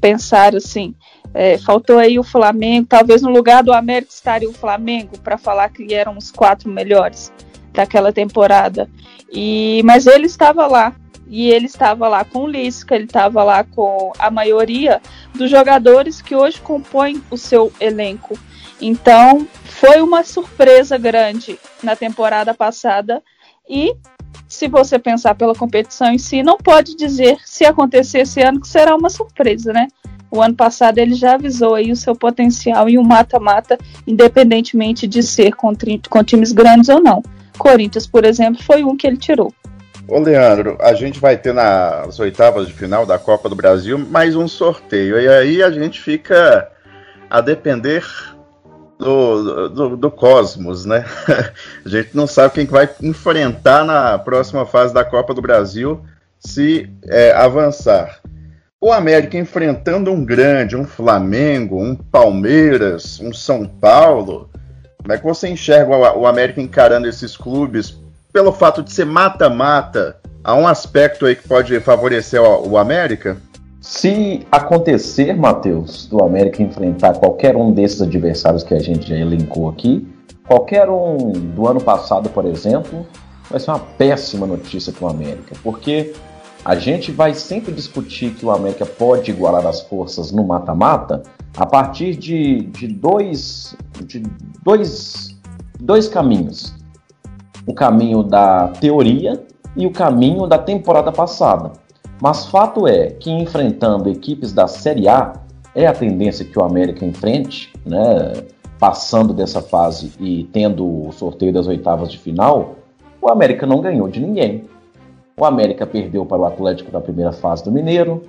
pensar 0.00 0.54
assim. 0.54 0.94
É, 1.34 1.56
faltou 1.58 1.98
aí 1.98 2.18
o 2.18 2.22
Flamengo, 2.22 2.86
talvez 2.88 3.22
no 3.22 3.30
lugar 3.30 3.62
do 3.62 3.72
América 3.72 4.12
estaria 4.12 4.48
o 4.48 4.52
Flamengo 4.52 5.18
para 5.18 5.38
falar 5.38 5.68
que 5.70 5.94
eram 5.94 6.18
os 6.18 6.30
quatro 6.30 6.68
melhores 6.68 7.32
daquela 7.72 8.12
temporada. 8.12 8.88
E 9.32 9.80
mas 9.84 10.06
ele 10.06 10.26
estava 10.26 10.66
lá 10.66 10.94
e 11.26 11.50
ele 11.50 11.64
estava 11.64 12.08
lá 12.08 12.24
com 12.24 12.40
o 12.40 12.46
Lisca, 12.46 12.94
ele 12.94 13.04
estava 13.04 13.42
lá 13.42 13.64
com 13.64 14.12
a 14.18 14.30
maioria 14.30 15.00
dos 15.34 15.50
jogadores 15.50 16.20
que 16.20 16.34
hoje 16.34 16.60
compõem 16.60 17.22
o 17.30 17.38
seu 17.38 17.72
elenco. 17.80 18.38
Então 18.80 19.46
foi 19.64 20.02
uma 20.02 20.24
surpresa 20.24 20.98
grande 20.98 21.58
na 21.82 21.96
temporada 21.96 22.52
passada 22.52 23.22
e 23.66 23.94
se 24.48 24.68
você 24.68 24.98
pensar 24.98 25.34
pela 25.34 25.54
competição 25.54 26.12
em 26.12 26.18
si, 26.18 26.42
não 26.42 26.58
pode 26.58 26.96
dizer 26.96 27.38
se 27.44 27.64
acontecer 27.64 28.20
esse 28.20 28.40
ano 28.40 28.60
que 28.60 28.68
será 28.68 28.94
uma 28.94 29.10
surpresa, 29.10 29.72
né? 29.72 29.88
O 30.30 30.40
ano 30.40 30.54
passado 30.54 30.98
ele 30.98 31.14
já 31.14 31.34
avisou 31.34 31.74
aí 31.74 31.92
o 31.92 31.96
seu 31.96 32.14
potencial 32.14 32.88
em 32.88 32.98
um 32.98 33.02
mata-mata, 33.02 33.76
independentemente 34.06 35.06
de 35.06 35.22
ser 35.22 35.52
com, 35.54 35.72
com 36.08 36.24
times 36.24 36.52
grandes 36.52 36.88
ou 36.88 37.02
não. 37.02 37.22
Corinthians, 37.58 38.06
por 38.06 38.24
exemplo, 38.24 38.62
foi 38.62 38.82
um 38.82 38.96
que 38.96 39.06
ele 39.06 39.18
tirou. 39.18 39.52
Ô 40.08 40.18
Leandro, 40.18 40.76
a 40.80 40.94
gente 40.94 41.20
vai 41.20 41.36
ter 41.36 41.52
nas 41.52 42.18
oitavas 42.18 42.66
de 42.66 42.72
final 42.72 43.06
da 43.06 43.18
Copa 43.18 43.48
do 43.48 43.54
Brasil 43.54 43.98
mais 43.98 44.34
um 44.34 44.48
sorteio. 44.48 45.20
E 45.20 45.28
aí 45.28 45.62
a 45.62 45.70
gente 45.70 46.00
fica 46.00 46.68
a 47.30 47.40
depender 47.40 48.04
do, 49.02 49.68
do, 49.68 49.96
do, 49.96 50.10
cosmos, 50.10 50.84
né? 50.84 51.04
A 51.84 51.88
gente 51.88 52.10
não 52.14 52.26
sabe 52.26 52.54
quem 52.54 52.66
vai 52.66 52.88
enfrentar 53.02 53.84
na 53.84 54.18
próxima 54.18 54.64
fase 54.64 54.94
da 54.94 55.04
Copa 55.04 55.34
do 55.34 55.42
Brasil 55.42 56.00
se 56.38 56.90
é, 57.08 57.32
avançar. 57.32 58.20
o 58.80 58.92
América 58.92 59.38
enfrentando 59.38 60.10
um 60.10 60.24
grande, 60.24 60.76
um 60.76 60.84
Flamengo, 60.84 61.80
um 61.80 61.94
Palmeiras, 61.94 63.20
um 63.20 63.32
São 63.32 63.66
Paulo, 63.66 64.50
como 65.02 65.12
é 65.12 65.18
que 65.18 65.24
você 65.24 65.48
enxerga 65.48 65.96
o 66.16 66.26
América 66.26 66.60
encarando 66.60 67.08
esses 67.08 67.36
clubes 67.36 67.98
pelo 68.32 68.52
fato 68.52 68.82
de 68.82 68.92
ser 68.92 69.04
mata-mata? 69.04 70.16
Há 70.44 70.54
um 70.54 70.66
aspecto 70.66 71.26
aí 71.26 71.34
que 71.34 71.46
pode 71.46 71.78
favorecer 71.80 72.40
o 72.40 72.78
América? 72.78 73.36
Se 73.82 74.46
acontecer, 74.52 75.36
Matheus, 75.36 76.06
do 76.06 76.22
América 76.22 76.62
enfrentar 76.62 77.14
qualquer 77.14 77.56
um 77.56 77.72
desses 77.72 78.00
adversários 78.00 78.62
que 78.62 78.72
a 78.72 78.78
gente 78.78 79.08
já 79.08 79.16
elencou 79.16 79.68
aqui, 79.68 80.06
qualquer 80.46 80.88
um 80.88 81.32
do 81.32 81.66
ano 81.66 81.80
passado, 81.80 82.30
por 82.30 82.44
exemplo, 82.44 83.04
vai 83.50 83.58
ser 83.58 83.72
uma 83.72 83.80
péssima 83.80 84.46
notícia 84.46 84.92
para 84.92 85.08
o 85.08 85.10
América, 85.10 85.56
porque 85.64 86.12
a 86.64 86.76
gente 86.76 87.10
vai 87.10 87.34
sempre 87.34 87.72
discutir 87.72 88.34
que 88.34 88.46
o 88.46 88.52
América 88.52 88.86
pode 88.86 89.32
igualar 89.32 89.66
as 89.66 89.80
forças 89.80 90.30
no 90.30 90.46
mata-mata 90.46 91.24
a 91.56 91.66
partir 91.66 92.14
de, 92.14 92.60
de, 92.66 92.86
dois, 92.86 93.76
de 94.06 94.22
dois, 94.62 95.36
dois 95.80 96.06
caminhos. 96.06 96.72
O 97.66 97.74
caminho 97.74 98.22
da 98.22 98.68
teoria 98.68 99.44
e 99.76 99.88
o 99.88 99.90
caminho 99.90 100.46
da 100.46 100.56
temporada 100.56 101.10
passada. 101.10 101.82
Mas 102.22 102.46
fato 102.46 102.86
é 102.86 103.08
que 103.08 103.32
enfrentando 103.32 104.08
equipes 104.08 104.52
da 104.52 104.68
Série 104.68 105.08
A, 105.08 105.32
é 105.74 105.88
a 105.88 105.92
tendência 105.92 106.44
que 106.44 106.56
o 106.56 106.62
América 106.62 107.04
enfrente, 107.04 107.72
né, 107.84 108.44
passando 108.78 109.34
dessa 109.34 109.60
fase 109.60 110.12
e 110.20 110.44
tendo 110.52 111.08
o 111.08 111.10
sorteio 111.10 111.52
das 111.52 111.66
oitavas 111.66 112.12
de 112.12 112.18
final, 112.18 112.76
o 113.20 113.28
América 113.28 113.66
não 113.66 113.80
ganhou 113.80 114.06
de 114.06 114.20
ninguém. 114.20 114.66
O 115.36 115.44
América 115.44 115.84
perdeu 115.84 116.24
para 116.24 116.42
o 116.42 116.44
Atlético 116.44 116.92
na 116.92 117.00
primeira 117.00 117.32
fase 117.32 117.64
do 117.64 117.72
Mineiro, 117.72 118.22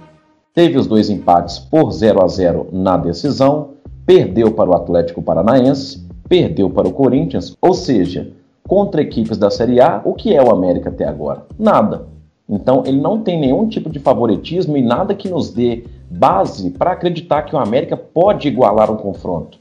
teve 0.55 0.75
os 0.75 0.87
dois 0.87 1.11
empates 1.11 1.59
por 1.59 1.91
0 1.91 2.23
a 2.23 2.27
0 2.27 2.69
na 2.71 2.97
decisão, 2.97 3.75
perdeu 4.07 4.53
para 4.53 4.71
o 4.71 4.75
Atlético 4.75 5.21
Paranaense, 5.21 6.03
perdeu 6.27 6.67
para 6.67 6.87
o 6.87 6.93
Corinthians, 6.93 7.55
ou 7.61 7.75
seja, 7.75 8.31
contra 8.67 9.03
equipes 9.03 9.37
da 9.37 9.51
Série 9.51 9.79
A, 9.79 10.01
o 10.03 10.15
que 10.15 10.35
é 10.35 10.41
o 10.41 10.49
América 10.49 10.89
até 10.89 11.05
agora? 11.05 11.45
Nada. 11.59 12.12
Então 12.53 12.83
ele 12.85 13.01
não 13.01 13.19
tem 13.19 13.39
nenhum 13.39 13.67
tipo 13.67 13.89
de 13.89 13.99
favoritismo 13.99 14.77
e 14.77 14.81
nada 14.81 15.15
que 15.15 15.27
nos 15.27 15.49
dê 15.49 15.85
base 16.09 16.69
para 16.69 16.91
acreditar 16.91 17.41
que 17.41 17.55
o 17.55 17.59
América 17.59 17.97
pode 17.97 18.47
igualar 18.47 18.91
um 18.91 18.95
confronto. 18.95 19.57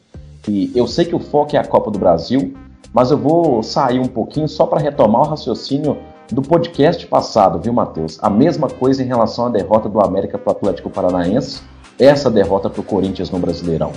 E 0.47 0.71
eu 0.75 0.87
sei 0.87 1.07
que 1.07 1.15
o 1.15 1.19
foco 1.19 1.57
é 1.57 1.59
a 1.59 1.65
Copa 1.65 1.91
do 1.91 1.99
Brasil, 1.99 2.53
mas 2.93 3.11
eu 3.11 3.17
vou 3.17 3.63
sair 3.63 3.99
um 3.99 4.07
pouquinho 4.07 4.47
só 4.47 4.67
para 4.67 4.81
retomar 4.81 5.23
o 5.23 5.29
raciocínio 5.29 5.97
do 6.31 6.43
podcast 6.43 7.07
passado, 7.07 7.59
viu, 7.59 7.73
Matheus? 7.73 8.19
A 8.21 8.29
mesma 8.29 8.69
coisa 8.69 9.03
em 9.03 9.07
relação 9.07 9.47
à 9.47 9.49
derrota 9.49 9.89
do 9.89 10.01
América 10.01 10.37
para 10.37 10.53
o 10.53 10.57
Atlético 10.57 10.91
Paranaense, 10.91 11.63
essa 11.99 12.31
derrota 12.31 12.69
para 12.69 12.81
o 12.81 12.85
Corinthians 12.85 13.31
no 13.31 13.39
Brasileirão. 13.39 13.93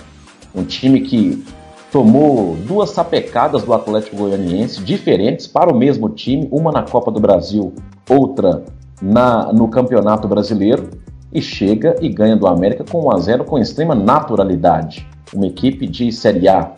Um 0.54 0.64
time 0.64 1.02
que 1.02 1.44
tomou 1.92 2.56
duas 2.56 2.92
sapecadas 2.92 3.64
do 3.64 3.74
Atlético 3.74 4.18
Goianiense, 4.18 4.82
diferentes 4.82 5.48
para 5.48 5.74
o 5.74 5.78
mesmo 5.78 6.10
time, 6.10 6.48
uma 6.52 6.72
na 6.72 6.84
Copa 6.84 7.12
do 7.12 7.20
Brasil, 7.20 7.74
outra 8.10 8.64
na, 9.02 9.52
no 9.52 9.68
Campeonato 9.68 10.28
Brasileiro, 10.28 10.90
e 11.32 11.42
chega 11.42 11.98
e 12.02 12.08
ganha 12.08 12.38
do 12.38 12.48
América 12.48 12.86
com 12.90 13.08
1 13.08 13.12
a 13.12 13.18
0 13.18 13.44
com 13.44 13.60
extrema 13.60 13.94
naturalidade. 13.94 15.06
Uma 15.34 15.48
equipe 15.48 15.86
de 15.86 16.12
Série 16.12 16.48
A, 16.48 16.72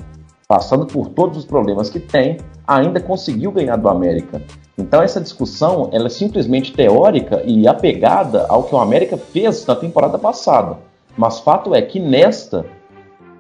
passando 0.48 0.88
por 0.88 1.10
todos 1.10 1.38
os 1.38 1.46
problemas 1.46 1.90
que 1.90 2.00
tem, 2.00 2.38
ainda 2.68 3.00
conseguiu 3.00 3.52
ganhar 3.52 3.76
do 3.76 3.88
América. 3.88 4.42
Então 4.78 5.02
essa 5.02 5.22
discussão 5.22 5.90
ela 5.92 6.08
é 6.08 6.10
simplesmente 6.10 6.74
teórica 6.74 7.44
e 7.46 7.68
apegada 7.68 8.48
ao 8.50 8.64
que 8.64 8.74
o 8.74 8.80
América 8.80 9.16
fez 9.16 9.66
na 9.66 9.76
temporada 9.76 10.18
passada. 10.18 10.78
Mas 11.16 11.40
fato 11.40 11.76
é 11.76 11.82
que 11.82 12.00
nesta 12.00 12.66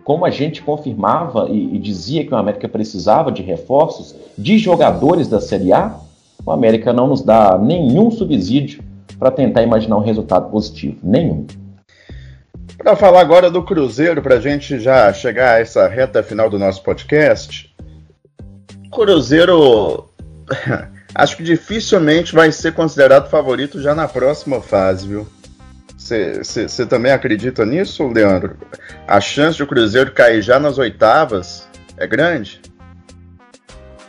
como 0.03 0.23
a 0.23 0.29
gente 0.29 0.61
confirmava 0.61 1.49
e, 1.49 1.75
e, 1.75 1.79
dizia 1.79 2.25
que 2.25 2.33
o 2.33 2.37
América 2.37 2.69
precisava 2.69 3.29
de 3.29 3.41
reforços 3.41 4.15
de 4.37 4.57
jogadores 4.57 5.27
da 5.27 5.41
Série 5.41 5.73
A, 5.73 5.99
o 6.47 6.51
América 6.51 6.93
não 6.93 7.07
nos 7.07 7.21
dá 7.21 7.57
nenhum 7.57 8.09
subsídio 8.09 8.81
para 9.19 9.29
tentar 9.29 9.63
imaginar 9.63 9.97
um 9.97 10.03
resultado 10.03 10.49
positivo. 10.49 10.97
Nenhum. 11.03 11.45
Para 12.77 12.95
falar 12.95 13.19
agora 13.19 13.51
do 13.51 13.61
Cruzeiro, 13.63 14.21
para 14.21 14.35
a 14.35 14.39
gente 14.39 14.79
já 14.79 15.11
chegar 15.11 15.55
a 15.55 15.59
essa 15.59 15.85
reta 15.89 16.23
final 16.23 16.49
do 16.49 16.57
nosso 16.57 16.81
podcast, 16.83 17.75
Cruzeiro 18.89 20.09
acho 21.13 21.35
que 21.35 21.43
dificilmente 21.43 22.33
vai 22.33 22.49
ser 22.53 22.73
considerado 22.73 23.29
favorito 23.29 23.81
já 23.81 23.93
na 23.93 24.07
próxima 24.07 24.61
fase, 24.61 25.05
viu? 25.05 25.27
Você 25.97 26.85
também 26.85 27.11
acredita 27.11 27.65
nisso, 27.65 28.07
Leandro? 28.07 28.55
A 29.05 29.19
chance 29.19 29.57
de 29.57 29.63
o 29.63 29.67
Cruzeiro 29.67 30.13
cair 30.13 30.41
já 30.41 30.57
nas 30.57 30.77
oitavas 30.77 31.67
é 31.97 32.07
grande? 32.07 32.61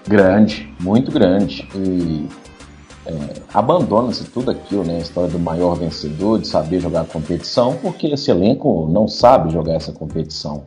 Grande, 0.09 0.75
muito 0.81 1.13
grande. 1.13 1.69
E 1.75 2.27
é, 3.05 3.13
abandona-se 3.53 4.25
tudo 4.25 4.51
aquilo, 4.51 4.83
né? 4.83 4.97
A 4.97 5.01
história 5.01 5.29
do 5.29 5.39
maior 5.39 5.75
vencedor, 5.75 6.39
de 6.39 6.49
saber 6.49 6.81
jogar 6.81 7.03
a 7.03 7.05
competição, 7.05 7.77
porque 7.77 8.07
esse 8.07 8.31
elenco 8.31 8.89
não 8.91 9.07
sabe 9.07 9.53
jogar 9.53 9.75
essa 9.75 9.93
competição. 9.93 10.65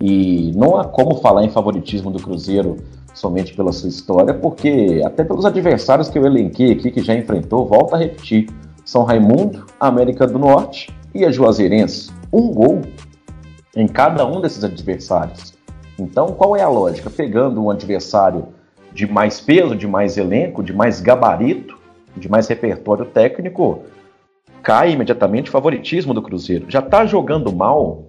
E 0.00 0.52
não 0.54 0.76
há 0.76 0.84
como 0.84 1.16
falar 1.16 1.44
em 1.44 1.50
favoritismo 1.50 2.12
do 2.12 2.22
Cruzeiro 2.22 2.76
somente 3.12 3.54
pela 3.54 3.72
sua 3.72 3.88
história, 3.88 4.32
porque 4.32 5.02
até 5.04 5.24
pelos 5.24 5.44
adversários 5.44 6.08
que 6.08 6.16
eu 6.16 6.24
elenquei 6.24 6.70
aqui, 6.70 6.92
que 6.92 7.02
já 7.02 7.14
enfrentou, 7.14 7.66
volta 7.66 7.96
a 7.96 7.98
repetir. 7.98 8.48
São 8.84 9.02
Raimundo, 9.02 9.66
América 9.80 10.28
do 10.28 10.38
Norte 10.38 10.94
e 11.12 11.24
a 11.24 11.32
Juazeirense. 11.32 12.12
Um 12.32 12.52
gol 12.52 12.82
em 13.74 13.88
cada 13.88 14.24
um 14.24 14.40
desses 14.40 14.62
adversários. 14.62 15.54
Então, 15.98 16.28
qual 16.28 16.54
é 16.54 16.62
a 16.62 16.68
lógica? 16.68 17.10
Pegando 17.10 17.60
um 17.60 17.70
adversário 17.70 18.54
de 18.96 19.06
mais 19.06 19.42
peso, 19.42 19.76
de 19.76 19.86
mais 19.86 20.16
elenco, 20.16 20.62
de 20.62 20.72
mais 20.72 21.02
gabarito, 21.02 21.78
de 22.16 22.30
mais 22.30 22.48
repertório 22.48 23.04
técnico, 23.04 23.80
cai 24.62 24.92
imediatamente 24.92 25.50
o 25.50 25.52
favoritismo 25.52 26.14
do 26.14 26.22
Cruzeiro. 26.22 26.64
Já 26.70 26.78
está 26.78 27.04
jogando 27.04 27.54
mal 27.54 28.04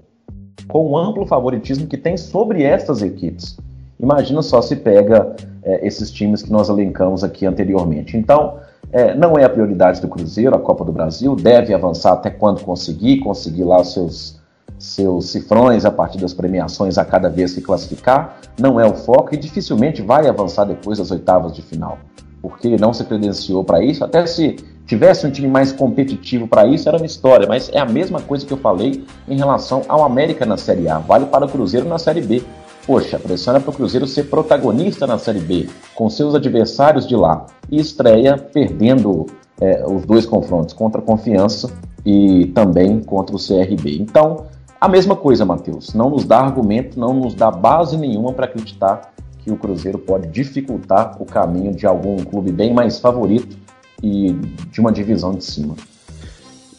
com 0.66 0.92
o 0.92 0.98
amplo 0.98 1.26
favoritismo 1.26 1.88
que 1.88 1.98
tem 1.98 2.16
sobre 2.16 2.64
estas 2.64 3.02
equipes. 3.02 3.58
Imagina 4.00 4.42
só 4.42 4.62
se 4.62 4.78
pega 4.78 5.36
é, 5.62 5.86
esses 5.86 6.10
times 6.10 6.42
que 6.42 6.52
nós 6.54 6.70
elencamos 6.70 7.22
aqui 7.22 7.46
anteriormente. 7.46 8.16
Então, 8.16 8.58
é, 8.90 9.14
não 9.14 9.38
é 9.38 9.44
a 9.44 9.50
prioridade 9.50 10.00
do 10.00 10.08
Cruzeiro, 10.08 10.56
a 10.56 10.60
Copa 10.60 10.86
do 10.86 10.94
Brasil, 10.94 11.36
deve 11.36 11.74
avançar 11.74 12.14
até 12.14 12.30
quando 12.30 12.64
conseguir, 12.64 13.20
conseguir 13.20 13.66
lá 13.66 13.82
os 13.82 13.92
seus, 13.92 14.40
seus 14.78 15.28
cifrões 15.28 15.86
a 15.86 15.92
partir 15.92 16.18
das 16.18 16.34
premiações 16.34 16.98
a 16.98 17.06
cada 17.06 17.30
vez 17.30 17.54
que 17.54 17.62
classificar, 17.62 18.40
não 18.60 18.80
é 18.80 18.86
o 18.86 18.94
foco 18.94 19.34
e 19.34 19.38
dificilmente 19.38 20.02
vai 20.02 20.28
avançar 20.28 20.66
depois 20.66 20.98
das 20.98 21.12
oitavas 21.12 21.54
de 21.54 21.62
final, 21.62 21.98
porque 22.42 22.78
não 22.78 22.94
se 22.94 23.04
credenciou 23.04 23.64
para 23.64 23.84
isso, 23.84 24.04
até 24.04 24.26
se 24.26 24.56
tivesse 24.86 25.28
um 25.28 25.32
time 25.32 25.48
mais 25.48 25.72
competitivo 25.72 26.48
para 26.48 26.66
isso, 26.66 26.88
era 26.88 26.98
uma 26.98 27.06
história, 27.06 27.48
mas 27.48 27.70
é 27.74 27.80
a 27.80 27.86
mesma 27.86 28.22
coisa 28.22 28.46
que 28.46 28.54
eu 28.54 28.58
falei 28.58 29.04
em 29.28 29.38
relação 29.38 29.82
ao 29.88 30.04
América 30.04 30.46
na 30.46 30.58
Série 30.58 30.88
A, 30.88 30.98
vale 31.00 31.26
para 31.26 31.46
o 31.46 31.50
Cruzeiro 31.50 31.88
na 31.88 31.98
Série 31.98 32.22
B. 32.22 32.44
Poxa, 32.86 33.18
a 33.18 33.20
pressão 33.20 33.54
era 33.54 33.62
para 33.62 33.72
o 33.72 33.74
Cruzeiro 33.74 34.08
ser 34.08 34.30
protagonista 34.30 35.06
na 35.06 35.18
Série 35.18 35.42
B, 35.42 35.68
com 35.94 36.10
seus 36.10 36.34
adversários 36.34 37.06
de 37.06 37.18
lá, 37.18 37.46
e 37.70 37.82
estreia 37.82 38.38
perdendo 38.38 39.26
é, 39.60 39.84
os 39.86 40.06
dois 40.06 40.26
confrontos 40.26 40.74
contra 40.74 41.02
a 41.02 41.04
Confiança 41.04 41.70
e 42.06 42.46
também 42.56 43.02
contra 43.02 43.36
o 43.36 43.40
CRB. 43.40 43.98
Então, 44.00 44.46
a 44.80 44.88
mesma 44.88 45.16
coisa, 45.16 45.46
Matheus, 45.46 45.94
não 45.94 46.10
nos 46.10 46.26
dá 46.26 46.40
argumento, 46.40 47.00
não 47.00 47.14
nos 47.14 47.34
dá 47.34 47.50
base 47.50 47.98
nenhuma 47.98 48.34
para 48.34 48.46
acreditar 48.46 49.14
que 49.40 49.52
o 49.52 49.58
Cruzeiro 49.58 49.98
pode 49.98 50.28
dificultar 50.28 51.22
o 51.22 51.26
caminho 51.26 51.74
de 51.74 51.88
algum 51.88 52.18
clube 52.18 52.52
bem 52.52 52.74
mais 52.74 53.00
favorito 53.00 53.58
e 54.04 54.34
de 54.70 54.80
uma 54.80 54.92
divisão 54.92 55.34
de 55.34 55.44
cima. 55.44 55.76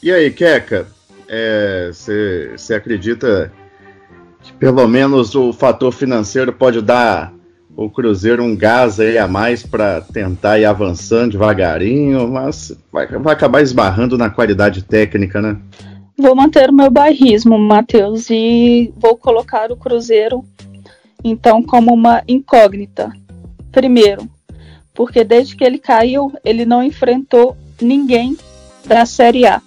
E 0.03 0.13
aí, 0.13 0.31
Queca, 0.31 0.87
você 1.93 2.57
é, 2.71 2.77
acredita 2.77 3.51
que 4.43 4.53
pelo 4.53 4.87
menos 4.87 5.35
o 5.35 5.53
fator 5.53 5.93
financeiro 5.93 6.53
pode 6.53 6.81
dar 6.81 7.33
o 7.77 7.89
Cruzeiro 7.89 8.43
um 8.43 8.57
gás 8.57 8.99
aí 8.99 9.19
a 9.19 9.29
mais 9.29 9.65
para 9.65 10.01
tentar 10.01 10.59
ir 10.59 10.65
avançando 10.65 11.33
devagarinho, 11.33 12.29
mas 12.29 12.77
vai, 12.93 13.07
vai 13.07 13.33
acabar 13.33 13.63
esbarrando 13.63 14.19
na 14.19 14.29
qualidade 14.31 14.83
técnica, 14.83 15.41
né? 15.41 15.57
Vou 16.21 16.35
manter 16.35 16.69
o 16.69 16.73
meu 16.73 16.91
bairrismo, 16.91 17.57
Matheus, 17.57 18.29
e 18.29 18.93
vou 18.97 19.17
colocar 19.17 19.71
o 19.71 19.77
Cruzeiro 19.77 20.45
então 21.23 21.63
como 21.63 21.95
uma 21.95 22.25
incógnita. 22.27 23.13
Primeiro, 23.71 24.29
porque 24.93 25.23
desde 25.23 25.55
que 25.55 25.63
ele 25.63 25.79
caiu, 25.79 26.33
ele 26.45 26.67
não 26.67 26.83
enfrentou 26.83 27.57
ninguém 27.81 28.37
da 28.85 29.07
Série 29.07 29.47
A. 29.47 29.63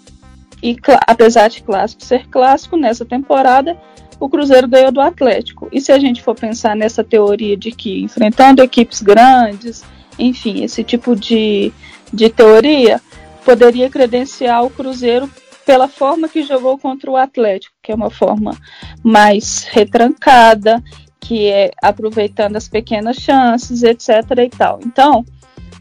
E 0.61 0.75
apesar 1.07 1.47
de 1.47 1.63
clássico 1.63 2.03
ser 2.03 2.27
clássico, 2.27 2.75
nessa 2.75 3.05
temporada 3.05 3.77
o 4.19 4.27
Cruzeiro 4.27 4.67
ganhou 4.67 4.91
do 4.91 4.99
Atlético. 4.99 5.69
E 5.71 5.79
se 5.79 5.93
a 5.93 5.97
gente 5.97 6.21
for 6.21 6.35
pensar 6.35 6.75
nessa 6.75 7.01
teoria 7.01 7.55
de 7.55 7.71
que 7.71 8.03
enfrentando 8.03 8.61
equipes 8.61 9.01
grandes, 9.01 9.83
enfim, 10.19 10.63
esse 10.65 10.83
tipo 10.83 11.15
de, 11.15 11.71
de 12.13 12.29
teoria, 12.29 13.01
poderia 13.45 13.89
credenciar 13.89 14.65
o 14.65 14.69
Cruzeiro 14.69 15.29
pela 15.65 15.87
forma 15.87 16.27
que 16.27 16.43
jogou 16.43 16.77
contra 16.77 17.09
o 17.09 17.17
Atlético, 17.17 17.75
que 17.81 17.91
é 17.91 17.95
uma 17.95 18.09
forma 18.09 18.57
mais 19.03 19.63
retrancada, 19.65 20.83
que 21.19 21.47
é 21.47 21.71
aproveitando 21.81 22.55
as 22.55 22.67
pequenas 22.67 23.17
chances, 23.17 23.83
etc. 23.83 24.09
e 24.45 24.49
tal. 24.49 24.79
Então, 24.85 25.23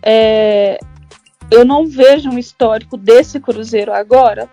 é, 0.02 0.78
eu 1.50 1.64
não 1.64 1.86
vejo 1.86 2.30
um 2.30 2.38
histórico 2.38 2.96
desse 2.96 3.40
Cruzeiro 3.40 3.92
agora 3.92 4.48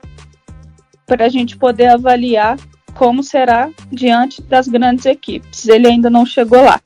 para 1.05 1.25
a 1.25 1.29
gente 1.29 1.57
poder 1.57 1.87
avaliar 1.87 2.57
como 2.93 3.21
será 3.21 3.69
diante 3.91 4.41
das 4.41 4.67
grandes 4.67 5.05
equipes. 5.05 5.67
Ele 5.67 5.87
ainda 5.87 6.09
não 6.09 6.25
chegou 6.25 6.63
lá. 6.63 6.81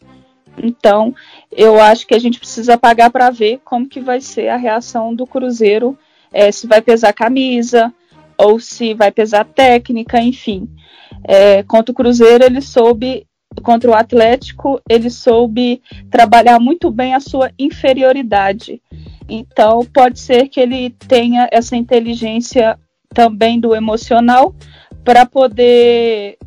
Então, 0.58 1.16
eu 1.52 1.80
acho 1.80 2.06
que 2.06 2.14
a 2.14 2.20
gente 2.20 2.38
precisa 2.38 2.78
pagar 2.78 3.10
para 3.10 3.30
ver 3.30 3.62
como 3.64 3.88
que 3.88 4.02
vai 4.02 4.20
ser 4.20 4.50
a 4.50 4.58
reação 4.58 5.16
do 5.16 5.26
Cruzeiro, 5.26 5.98
é, 6.32 6.52
se 6.52 6.68
vai 6.68 6.82
pesar 6.82 7.14
camisa 7.14 7.94
ou 8.42 8.60
se 8.60 8.94
vai 8.94 9.12
pesar 9.12 9.46
técnica, 9.46 10.20
enfim. 10.20 10.68
É, 11.24 11.64
contra 11.64 11.92
o 11.92 11.96
Cruzeiro, 11.96 12.44
ele 12.44 12.62
soube, 12.62 13.26
contra 13.62 13.90
o 13.90 13.94
Atlético, 13.94 14.82
ele 14.90 15.10
soube 15.10 15.82
trabalhar 16.10 16.60
muito 16.60 16.90
bem 16.90 17.14
a 17.14 17.20
sua 17.20 17.52
inferioridade. 17.58 18.82
Então, 19.30 19.86
pode 19.94 20.20
ser 20.20 20.48
que 20.48 20.60
ele 20.60 20.90
tenha 21.08 21.48
essa 21.52 21.76
inteligência 21.76 22.78
também 23.14 23.60
do 23.60 23.76
emocional 23.76 24.56
para 25.04 25.26
poder 25.26 26.38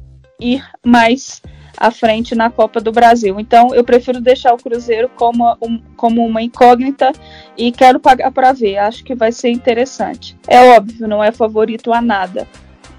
ir 0.40 0.64
mais 0.84 1.40
à 1.76 1.90
frente 1.90 2.34
na 2.34 2.50
Copa 2.50 2.80
do 2.80 2.92
Brasil. 2.92 3.38
Então, 3.38 3.74
eu 3.74 3.84
prefiro 3.84 4.20
deixar 4.20 4.54
o 4.54 4.58
Cruzeiro 4.58 5.08
como, 5.08 5.56
um, 5.60 5.80
como 5.96 6.24
uma 6.24 6.42
incógnita 6.42 7.12
e 7.56 7.72
quero 7.72 7.98
pagar 7.98 8.30
para 8.30 8.52
ver. 8.52 8.78
Acho 8.78 9.04
que 9.04 9.14
vai 9.14 9.32
ser 9.32 9.50
interessante. 9.50 10.36
É 10.46 10.76
óbvio, 10.76 11.08
não 11.08 11.22
é 11.22 11.32
favorito 11.32 11.92
a 11.92 12.00
nada. 12.00 12.48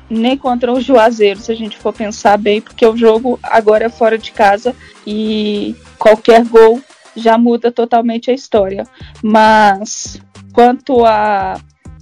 Nem 0.10 0.38
contra 0.38 0.72
o 0.72 0.80
Juazeiro, 0.80 1.40
se 1.40 1.52
a 1.52 1.56
gente 1.56 1.78
for 1.78 1.92
pensar 1.92 2.38
bem, 2.38 2.62
porque 2.62 2.86
o 2.86 2.96
jogo 2.96 3.40
agora 3.42 3.86
é 3.86 3.90
fora 3.90 4.18
de 4.18 4.32
casa 4.32 4.76
e 5.06 5.76
qualquer 5.98 6.46
gol 6.46 6.80
já 7.16 7.38
muda 7.38 7.72
totalmente 7.72 8.30
a 8.30 8.34
história. 8.34 8.86
Mas 9.24 10.22
quanto 10.54 11.04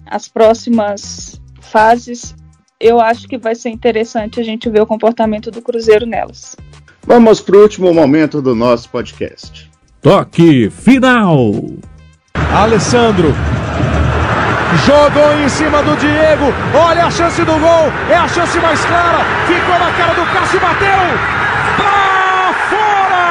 às 0.05 0.27
próximas 0.27 1.41
fases, 1.61 2.35
eu 2.79 2.99
acho 2.99 3.27
que 3.27 3.37
vai 3.37 3.55
ser 3.55 3.69
interessante 3.69 4.39
a 4.39 4.43
gente 4.43 4.69
ver 4.69 4.81
o 4.81 4.85
comportamento 4.85 5.49
do 5.51 5.61
Cruzeiro 5.61 6.05
nelas. 6.05 6.55
Vamos 7.05 7.41
para 7.41 7.57
o 7.57 7.61
último 7.61 7.93
momento 7.93 8.41
do 8.41 8.55
nosso 8.55 8.89
podcast. 8.89 9.69
Toque 10.01 10.69
final. 10.69 11.51
Alessandro 12.53 13.33
jogou 14.85 15.33
em 15.39 15.49
cima 15.49 15.81
do 15.83 15.95
Diego. 15.97 16.53
Olha 16.73 17.05
a 17.05 17.11
chance 17.11 17.43
do 17.43 17.51
gol. 17.59 17.91
É 18.09 18.15
a 18.15 18.27
chance 18.27 18.59
mais 18.59 18.83
clara. 18.85 19.23
Ficou 19.47 19.79
na 19.79 19.91
cara 19.93 20.13
do 20.13 20.25
Cássio, 20.33 20.59
bateu. 20.59 20.87
Pra 21.77 22.53
fora! 22.69 23.25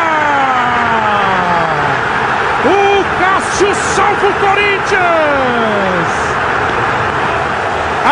O 2.65 3.05
Cássio 3.19 3.75
salva 3.75 4.29
o 4.29 4.35
Corinthians. 4.35 6.32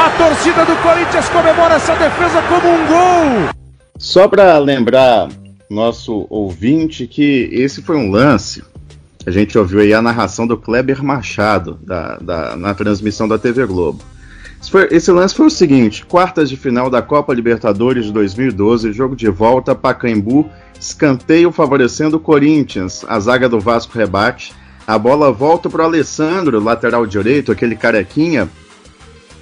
A 0.00 0.08
torcida 0.12 0.64
do 0.64 0.74
Corinthians 0.76 1.28
comemora 1.28 1.74
essa 1.74 1.94
defesa 1.94 2.40
como 2.48 2.66
um 2.70 2.86
gol. 2.86 3.50
Só 3.98 4.26
para 4.26 4.56
lembrar 4.56 5.28
nosso 5.68 6.26
ouvinte 6.30 7.06
que 7.06 7.50
esse 7.52 7.82
foi 7.82 7.96
um 7.96 8.10
lance. 8.10 8.64
A 9.26 9.30
gente 9.30 9.58
ouviu 9.58 9.80
aí 9.80 9.92
a 9.92 10.00
narração 10.00 10.46
do 10.46 10.56
Kleber 10.56 11.04
Machado 11.04 11.78
da, 11.82 12.16
da, 12.16 12.56
na 12.56 12.72
transmissão 12.72 13.28
da 13.28 13.38
TV 13.38 13.66
Globo. 13.66 14.02
Esse, 14.58 14.70
foi, 14.70 14.88
esse, 14.90 15.12
lance 15.12 15.34
foi 15.34 15.44
o 15.44 15.50
seguinte: 15.50 16.06
quartas 16.06 16.48
de 16.48 16.56
final 16.56 16.88
da 16.88 17.02
Copa 17.02 17.34
Libertadores 17.34 18.06
de 18.06 18.12
2012, 18.12 18.94
jogo 18.94 19.14
de 19.14 19.28
volta, 19.28 19.74
Pacaembu, 19.74 20.48
escanteio 20.80 21.52
favorecendo 21.52 22.16
o 22.16 22.20
Corinthians. 22.20 23.04
A 23.06 23.20
zaga 23.20 23.50
do 23.50 23.60
Vasco 23.60 23.98
rebate. 23.98 24.54
A 24.86 24.96
bola 24.96 25.30
volta 25.30 25.68
para 25.68 25.82
o 25.82 25.84
Alessandro, 25.84 26.58
lateral 26.58 27.06
direito, 27.06 27.52
aquele 27.52 27.76
carequinha, 27.76 28.48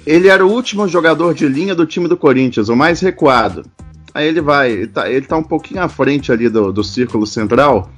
ele 0.09 0.27
era 0.27 0.43
o 0.43 0.49
último 0.51 0.87
jogador 0.87 1.35
de 1.35 1.47
linha 1.47 1.75
do 1.75 1.85
time 1.85 2.07
do 2.07 2.17
Corinthians, 2.17 2.67
o 2.67 2.75
mais 2.75 2.99
recuado. 2.99 3.63
Aí 4.11 4.27
ele 4.27 4.41
vai, 4.41 4.71
ele 4.71 4.87
tá, 4.87 5.07
ele 5.07 5.27
tá 5.27 5.37
um 5.37 5.43
pouquinho 5.43 5.83
à 5.83 5.87
frente 5.87 6.31
ali 6.31 6.49
do, 6.49 6.73
do 6.73 6.83
círculo 6.83 7.27
central, 7.27 7.91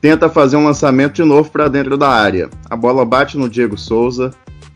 tenta 0.00 0.28
fazer 0.28 0.56
um 0.56 0.64
lançamento 0.64 1.12
de 1.12 1.22
novo 1.22 1.52
para 1.52 1.68
dentro 1.68 1.96
da 1.96 2.08
área. 2.08 2.50
A 2.68 2.74
bola 2.74 3.04
bate 3.04 3.38
no 3.38 3.48
Diego 3.48 3.78
Souza 3.78 4.32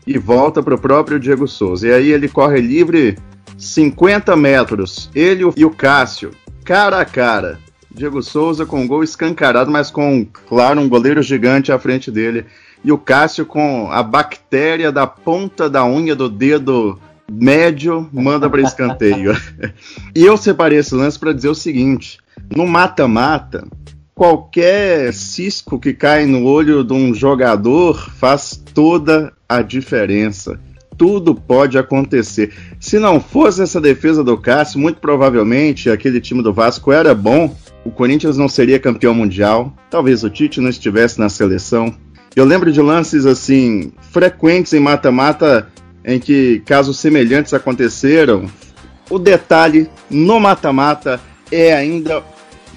e 0.07 0.17
volta 0.17 0.63
para 0.63 0.75
o 0.75 0.79
próprio 0.79 1.19
Diego 1.19 1.45
Souza. 1.45 1.89
E 1.89 1.91
aí 1.91 2.09
ele 2.09 2.29
corre 2.29 2.61
livre 2.61 3.17
50 3.57 4.33
metros, 4.37 5.09
ele 5.13 5.43
e 5.57 5.65
o 5.65 5.71
Cássio, 5.71 6.31
cara 6.63 7.01
a 7.01 7.05
cara. 7.05 7.59
Diego 7.93 8.23
Souza 8.23 8.65
com 8.65 8.79
um 8.79 8.87
gol 8.87 9.03
escancarado, 9.03 9.69
mas 9.69 9.91
com, 9.91 10.25
claro, 10.47 10.79
um 10.79 10.87
goleiro 10.87 11.21
gigante 11.21 11.69
à 11.69 11.77
frente 11.77 12.09
dele 12.09 12.45
e 12.83 12.91
o 12.91 12.97
Cássio 12.97 13.45
com 13.45 13.91
a 13.91 14.01
bactéria 14.01 14.91
da 14.91 15.05
ponta 15.07 15.69
da 15.69 15.85
unha 15.85 16.15
do 16.15 16.29
dedo 16.29 16.99
médio 17.31 18.09
manda 18.11 18.49
para 18.49 18.61
escanteio. 18.61 19.35
e 20.15 20.25
eu 20.25 20.37
separei 20.37 20.79
esse 20.79 20.95
lance 20.95 21.19
para 21.19 21.33
dizer 21.33 21.49
o 21.49 21.55
seguinte: 21.55 22.19
no 22.55 22.65
mata-mata, 22.65 23.67
qualquer 24.15 25.13
cisco 25.13 25.79
que 25.79 25.93
cai 25.93 26.25
no 26.25 26.45
olho 26.45 26.83
de 26.83 26.93
um 26.93 27.13
jogador 27.13 28.09
faz 28.11 28.61
toda 28.73 29.33
a 29.47 29.61
diferença. 29.61 30.59
Tudo 30.97 31.35
pode 31.35 31.77
acontecer. 31.77 32.51
Se 32.79 32.97
não 32.97 33.19
fosse 33.19 33.61
essa 33.61 33.79
defesa 33.79 34.23
do 34.23 34.35
Cássio, 34.35 34.79
muito 34.79 34.99
provavelmente 34.99 35.91
aquele 35.91 36.19
time 36.19 36.41
do 36.41 36.51
Vasco 36.51 36.91
era 36.91 37.13
bom. 37.13 37.55
O 37.85 37.91
Corinthians 37.91 38.35
não 38.35 38.49
seria 38.49 38.79
campeão 38.79 39.13
mundial. 39.13 39.71
Talvez 39.91 40.23
o 40.23 40.29
Tite 40.29 40.59
não 40.59 40.69
estivesse 40.69 41.19
na 41.19 41.29
seleção. 41.29 41.93
Eu 42.37 42.45
lembro 42.45 42.71
de 42.71 42.79
lances 42.79 43.25
assim 43.25 43.91
frequentes 44.11 44.71
em 44.71 44.79
mata-mata 44.79 45.67
em 46.05 46.19
que 46.19 46.61
casos 46.67 46.99
semelhantes 46.99 47.51
aconteceram. 47.51 48.47
O 49.09 49.17
detalhe 49.17 49.89
no 50.07 50.39
mata-mata 50.39 51.19
é 51.51 51.73
ainda 51.73 52.23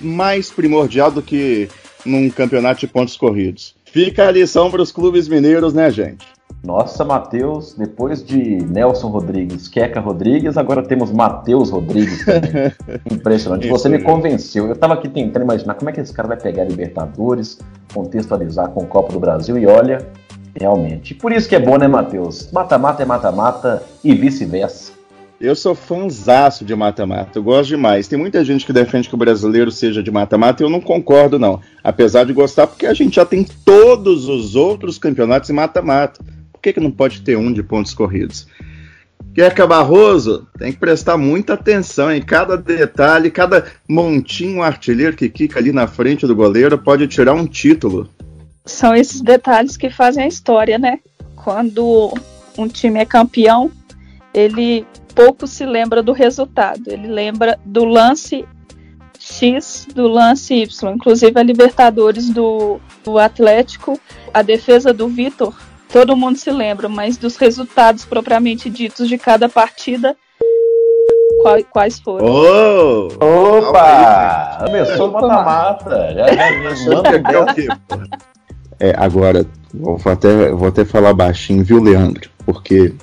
mais 0.01 0.49
primordial 0.49 1.11
do 1.11 1.21
que 1.21 1.69
num 2.07 2.31
campeonato 2.31 2.81
de 2.81 2.87
pontos 2.87 3.19
corridos. 3.19 3.75
Fica 3.85 4.29
a 4.29 4.31
lição 4.31 4.71
para 4.71 4.81
os 4.81 4.91
clubes 4.91 5.29
mineiros, 5.29 5.75
né, 5.75 5.91
gente? 5.91 6.25
Nossa, 6.63 7.05
Matheus, 7.05 7.75
depois 7.75 8.23
de 8.23 8.39
Nelson 8.39 9.09
Rodrigues, 9.09 9.67
Queca 9.67 9.99
Rodrigues, 9.99 10.59
agora 10.59 10.83
temos 10.83 11.11
Matheus 11.11 11.71
Rodrigues 11.71 12.25
também. 12.25 12.73
Impressionante. 13.11 13.67
Você 13.69 13.89
me 13.89 14.01
convenceu. 14.03 14.67
Eu 14.67 14.75
estava 14.75 14.95
aqui 14.95 15.09
tentando 15.09 15.45
imaginar 15.45 15.75
como 15.75 15.89
é 15.89 15.93
que 15.93 16.01
esse 16.01 16.13
cara 16.13 16.29
vai 16.29 16.37
pegar 16.37 16.65
Libertadores, 16.65 17.59
contextualizar 17.95 18.69
com 18.69 18.83
o 18.83 18.87
Copa 18.87 19.11
do 19.13 19.19
Brasil 19.19 19.57
e 19.57 19.67
olha, 19.67 20.07
realmente. 20.55 21.15
Por 21.15 21.33
isso 21.33 21.49
que 21.49 21.57
é 21.57 21.61
bom, 21.61 21.79
né, 21.79 21.89
Matheus? 21.89 22.53
Mata-mata 22.53 23.03
é 23.03 23.07
mata-mata 23.07 23.83
e 24.05 24.15
vice-versa. 24.15 24.93
Eu 25.41 25.57
sou 25.57 25.75
fãzaço 25.75 26.67
de 26.67 26.77
mata-mata, 26.77 27.39
eu 27.39 27.43
gosto 27.43 27.71
demais. 27.71 28.07
Tem 28.07 28.19
muita 28.19 28.45
gente 28.45 28.67
que 28.67 28.75
defende 28.75 29.09
que 29.09 29.15
o 29.15 29.19
brasileiro 29.19 29.71
seja 29.71 30.03
de 30.03 30.11
mata-mata 30.11 30.63
e 30.63 30.67
eu 30.67 30.69
não 30.69 30.83
concordo, 30.83 31.39
não. 31.39 31.59
Apesar 31.83 32.25
de 32.25 32.35
gostar, 32.35 32.67
porque 32.67 32.85
a 32.85 32.93
gente 32.93 33.17
já 33.17 33.25
tem 33.25 33.47
todos 33.65 34.29
os 34.29 34.55
outros 34.55 34.99
campeonatos 34.99 35.49
em 35.49 35.55
mata-mata. 35.55 36.23
Por 36.61 36.65
que, 36.65 36.75
que 36.75 36.81
não 36.81 36.91
pode 36.91 37.23
ter 37.23 37.39
um 37.39 37.51
de 37.51 37.63
pontos 37.63 37.95
corridos? 37.95 38.47
Queca 39.35 39.67
Barroso 39.67 40.47
tem 40.59 40.71
que 40.71 40.79
prestar 40.79 41.17
muita 41.17 41.55
atenção 41.55 42.13
em 42.13 42.21
cada 42.21 42.55
detalhe, 42.55 43.31
cada 43.31 43.65
montinho 43.89 44.63
artilheiro 44.63 45.17
que 45.17 45.31
quica 45.31 45.59
ali 45.59 45.73
na 45.73 45.87
frente 45.87 46.27
do 46.27 46.37
goleiro 46.37 46.77
pode 46.77 47.09
tirar 47.09 47.33
um 47.33 47.47
título. 47.47 48.11
São 48.67 48.95
esses 48.95 49.23
detalhes 49.23 49.79
que 49.79 49.89
fazem 49.89 50.25
a 50.25 50.29
história, 50.29 50.79
né? 50.79 50.99
Quando 51.35 52.13
um 52.59 52.69
time 52.69 53.01
é 53.01 53.07
campeão, 53.07 53.71
ele 54.35 54.85
pouco 55.15 55.47
se 55.47 55.65
lembra 55.65 56.03
do 56.03 56.13
resultado, 56.13 56.83
ele 56.89 57.09
lembra 57.09 57.59
do 57.65 57.87
lance 57.87 58.45
X, 59.19 59.89
do 59.95 60.07
lance 60.07 60.53
Y. 60.53 60.95
Inclusive 60.95 61.41
a 61.41 61.43
Libertadores 61.43 62.29
do, 62.29 62.79
do 63.03 63.19
Atlético, 63.19 63.99
a 64.35 64.43
defesa 64.43 64.93
do 64.93 65.09
Vitor 65.09 65.55
todo 65.93 66.17
mundo 66.17 66.37
se 66.37 66.51
lembra, 66.51 66.89
mas 66.89 67.17
dos 67.17 67.37
resultados 67.37 68.05
propriamente 68.05 68.71
ditos 68.71 69.09
de 69.09 69.19
cada 69.19 69.49
partida, 69.49 70.17
quais, 71.43 71.67
quais 71.71 72.01
foram? 72.01 72.27
Oh, 72.27 73.09
opa! 73.59 74.65
Começou 74.67 75.09
o 75.09 75.13
mata-mata. 75.13 76.15
Já, 76.15 76.27
já, 76.35 77.05
é, 78.79 78.95
agora, 78.97 79.45
vou 79.75 80.01
até, 80.07 80.51
vou 80.53 80.69
até 80.69 80.85
falar 80.85 81.13
baixinho, 81.13 81.65
viu, 81.65 81.83
Leandro? 81.83 82.31
Porque 82.47 82.95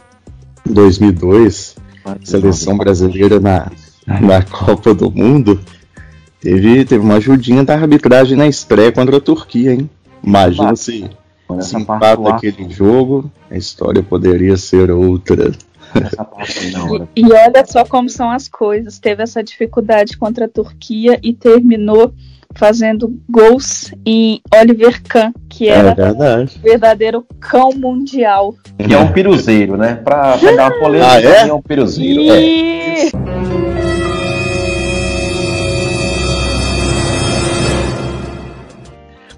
em 0.67 0.73
2002, 0.73 1.75
a 2.05 2.15
seleção 2.23 2.77
brasileira 2.77 3.39
na, 3.39 3.71
na 4.05 4.41
Copa 4.41 4.93
do 4.93 5.11
Mundo 5.11 5.59
teve, 6.41 6.85
teve 6.85 7.03
uma 7.03 7.15
ajudinha 7.15 7.63
da 7.63 7.75
arbitragem 7.75 8.37
na 8.37 8.47
estreia 8.47 8.91
contra 8.91 9.17
a 9.17 9.21
Turquia, 9.21 9.73
hein? 9.73 9.89
Imagina 10.23 10.75
se 10.75 11.09
se 11.61 11.77
empata 11.77 12.29
aquele 12.29 12.69
jogo, 12.69 13.31
a 13.49 13.55
história 13.55 14.03
poderia 14.03 14.57
ser 14.57 14.91
outra. 14.91 15.51
parte 16.25 16.71
não. 16.71 17.07
E, 17.15 17.21
e 17.21 17.31
olha 17.31 17.65
só 17.65 17.85
como 17.85 18.09
são 18.09 18.29
as 18.29 18.47
coisas. 18.47 18.99
Teve 18.99 19.23
essa 19.23 19.43
dificuldade 19.43 20.17
contra 20.17 20.45
a 20.45 20.49
Turquia 20.49 21.19
e 21.23 21.33
terminou 21.33 22.13
fazendo 22.55 23.19
gols 23.29 23.93
em 24.05 24.41
Oliver 24.53 25.01
Kahn, 25.03 25.31
que 25.47 25.69
é 25.69 25.73
era 25.73 25.95
é 25.97 26.43
o 26.43 26.61
verdadeiro 26.61 27.25
cão 27.39 27.71
mundial. 27.71 28.55
E 28.79 28.93
é 28.93 28.97
um 28.97 29.11
piruzeiro, 29.11 29.77
né? 29.77 29.95
Pra 29.95 30.37
pegar 30.37 30.71
uma 30.71 30.79
polêmica, 30.79 31.11
ah, 31.11 31.21
é? 31.21 31.47
é 31.47 31.53
um 31.53 31.61
piruzeiro. 31.61 32.21
E... 32.21 32.29
É. 32.29 33.26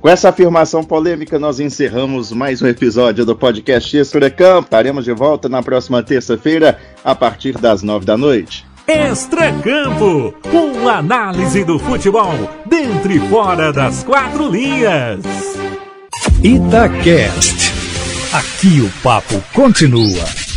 Com 0.01 0.07
essa 0.07 0.29
afirmação 0.29 0.81
polêmica, 0.81 1.37
nós 1.37 1.59
encerramos 1.59 2.31
mais 2.31 2.61
um 2.61 2.67
episódio 2.67 3.25
do 3.25 3.35
podcast 3.35 3.97
Extra 3.97 4.29
Campo. 4.29 4.67
Estaremos 4.67 5.03
de 5.03 5.11
volta 5.11 5.49
na 5.49 5.61
próxima 5.61 6.01
terça-feira, 6.01 6.79
a 7.03 7.13
partir 7.13 7.57
das 7.57 7.83
nove 7.83 8.05
da 8.05 8.17
noite. 8.17 8.65
Extra 8.87 9.51
Campo, 9.61 10.33
uma 10.53 10.93
análise 10.99 11.65
do 11.65 11.77
futebol 11.77 12.33
dentro 12.65 13.11
e 13.11 13.19
fora 13.27 13.73
das 13.73 14.01
quatro 14.03 14.49
linhas. 14.49 15.19
Itacast. 16.41 17.73
Aqui 18.31 18.79
o 18.79 18.89
papo 19.03 19.43
continua. 19.53 20.48